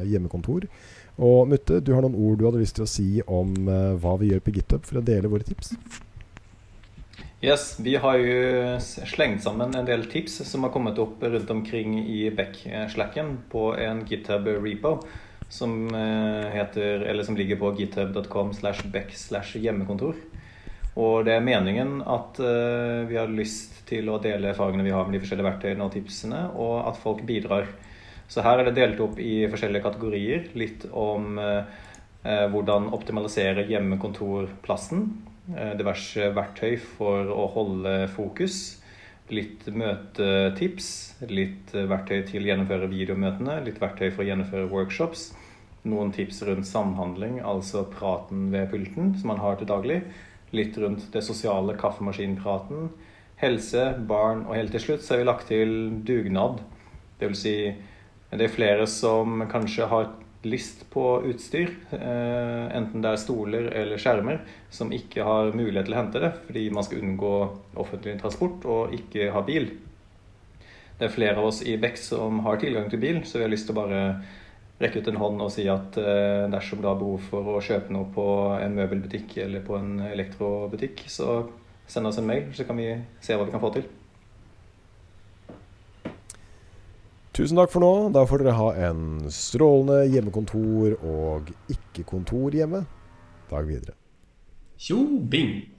hjemmekontor. 0.06 0.70
Og 1.18 1.50
Mutte, 1.50 1.82
du 1.82 1.96
har 1.96 2.06
noen 2.06 2.20
ord 2.22 2.38
du 2.38 2.46
hadde 2.46 2.62
lyst 2.62 2.78
til 2.78 2.86
å 2.86 2.92
si 2.92 3.08
om 3.26 3.56
hva 3.66 4.20
vi 4.22 4.30
gjør 4.30 4.44
på 4.46 4.54
GitHub 4.54 4.84
for 4.86 5.00
å 5.00 5.08
dele 5.08 5.32
våre 5.32 5.48
tips? 5.48 5.74
Yes, 7.42 7.72
vi 7.82 7.96
har 7.98 8.22
jo 8.22 8.76
slengt 9.10 9.42
sammen 9.42 9.74
en 9.74 9.90
del 9.90 10.06
tips 10.10 10.44
som 10.46 10.66
har 10.66 10.74
kommet 10.74 11.02
opp 11.02 11.26
rundt 11.26 11.50
omkring 11.54 11.98
i 12.04 12.28
Beck-slacken 12.38 13.40
på 13.50 13.72
en 13.82 14.06
GitHub-repo 14.06 15.00
som, 15.50 15.88
eh, 15.96 16.50
heter, 16.54 17.06
eller 17.08 17.24
som 17.24 17.38
ligger 17.38 17.60
på 17.62 17.72
github.com 17.80 18.54
slash 18.54 18.88
back 18.92 19.16
slash 19.16 19.58
hjemmekontor. 19.58 20.16
Og 20.98 21.26
det 21.26 21.36
er 21.38 21.46
meningen 21.46 22.00
at 22.02 22.40
eh, 22.42 23.06
vi 23.10 23.18
har 23.20 23.30
lyst 23.30 23.84
til 23.90 24.10
å 24.10 24.18
dele 24.22 24.50
erfaringene 24.52 24.88
vi 24.88 24.96
har 24.96 25.06
med 25.06 25.18
de 25.18 25.22
forskjellige 25.22 25.50
verktøyene 25.50 25.86
og 25.86 25.94
tipsene, 25.94 26.42
og 26.58 26.88
at 26.90 26.98
folk 27.02 27.22
bidrar. 27.28 27.70
Så 28.28 28.44
her 28.44 28.60
er 28.60 28.68
det 28.68 28.80
delt 28.80 29.00
opp 29.04 29.20
i 29.24 29.46
forskjellige 29.48 29.86
kategorier. 29.86 30.50
Litt 30.60 30.88
om 30.92 31.38
eh, 31.40 32.48
hvordan 32.52 32.90
optimalisere 32.98 33.68
hjemmekontorplassen. 33.70 35.06
Eh, 35.56 35.74
diverse 35.80 36.32
verktøy 36.36 36.76
for 36.98 37.30
å 37.32 37.46
holde 37.54 37.94
fokus. 38.12 38.82
Litt 39.34 39.66
møtetips. 39.68 40.90
Litt 41.28 41.74
verktøy 41.76 42.22
til 42.30 42.46
å 42.46 42.52
gjennomføre 42.52 42.90
videomøtene. 42.92 43.60
Litt 43.66 43.82
verktøy 43.82 44.10
for 44.12 44.24
å 44.24 44.30
gjennomføre 44.30 44.70
workshops. 44.72 45.32
Noen 45.88 46.12
tips 46.16 46.42
rundt 46.48 46.68
samhandling, 46.68 47.38
altså 47.46 47.86
praten 47.92 48.50
ved 48.52 48.72
pulten, 48.72 49.14
som 49.20 49.32
man 49.32 49.40
har 49.44 49.60
til 49.60 49.70
daglig. 49.70 50.02
Litt 50.56 50.78
rundt 50.80 51.06
det 51.14 51.24
sosiale, 51.24 51.76
kaffemaskinpraten. 51.80 52.90
Helse, 53.40 53.84
barn, 54.10 54.46
og 54.48 54.56
helt 54.58 54.74
til 54.74 54.84
slutt 54.84 55.06
så 55.06 55.14
har 55.14 55.22
vi 55.22 55.28
lagt 55.28 55.52
til 55.52 55.76
dugnad. 56.08 56.64
Det 57.20 57.30
vil 57.30 57.38
si 57.38 57.58
det 58.32 58.44
er 58.44 58.52
flere 58.52 58.88
som 58.92 59.44
kanskje 59.52 59.88
har 59.88 60.10
lyst 60.44 60.90
på 60.94 61.04
utstyr, 61.26 61.72
eh, 61.92 62.78
enten 62.78 63.02
det 63.02 63.12
er 63.12 63.22
stoler 63.22 63.70
eller 63.74 64.02
skjermer, 64.02 64.40
som 64.70 64.94
ikke 64.94 65.26
har 65.26 65.54
mulighet 65.58 65.90
til 65.90 65.96
å 65.96 66.00
hente 66.00 66.22
det 66.24 66.32
fordi 66.46 66.66
man 66.74 66.86
skal 66.86 67.04
unngå 67.04 67.34
offentlig 67.82 68.18
transport 68.22 68.66
og 68.70 68.96
ikke 68.96 69.32
ha 69.34 69.44
bil. 69.48 69.72
Det 70.98 71.08
er 71.08 71.14
flere 71.14 71.38
av 71.38 71.50
oss 71.50 71.62
i 71.62 71.76
Beck 71.78 71.98
som 72.02 72.42
har 72.46 72.58
tilgang 72.62 72.90
til 72.90 73.02
bil, 73.02 73.22
så 73.26 73.38
vi 73.38 73.46
har 73.46 73.54
lyst 73.54 73.70
til 73.70 73.76
å 73.76 73.82
bare 73.82 74.02
rekke 74.82 75.02
ut 75.02 75.10
en 75.10 75.20
hånd 75.22 75.42
og 75.42 75.54
si 75.54 75.66
at 75.70 75.98
eh, 76.02 76.46
dersom 76.54 76.82
du 76.82 76.90
har 76.90 76.98
behov 77.00 77.30
for 77.32 77.58
å 77.58 77.62
kjøpe 77.64 77.94
noe 77.94 78.10
på 78.14 78.26
en 78.62 78.78
møbelbutikk 78.78 79.40
eller 79.46 79.66
på 79.66 79.78
en 79.78 80.02
elektrobutikk, 80.06 81.06
så 81.10 81.48
send 81.90 82.10
oss 82.10 82.20
en 82.22 82.30
mail, 82.30 82.52
så 82.54 82.66
kan 82.68 82.78
vi 82.78 82.92
se 83.22 83.38
hva 83.38 83.48
vi 83.48 83.54
kan 83.56 83.64
få 83.64 83.74
til. 83.78 83.88
Tusen 87.38 87.60
takk 87.60 87.70
for 87.70 87.86
nå. 87.86 88.10
Da 88.10 88.24
får 88.26 88.42
dere 88.42 88.58
ha 88.58 88.68
en 88.88 89.28
strålende 89.30 90.08
hjemmekontor 90.10 90.96
og 91.06 91.52
ikke-kontor 91.70 92.56
hjemme 92.58 92.82
dag 93.52 93.68
videre. 93.68 93.94
Tjo 94.82 95.04
bing! 95.30 95.77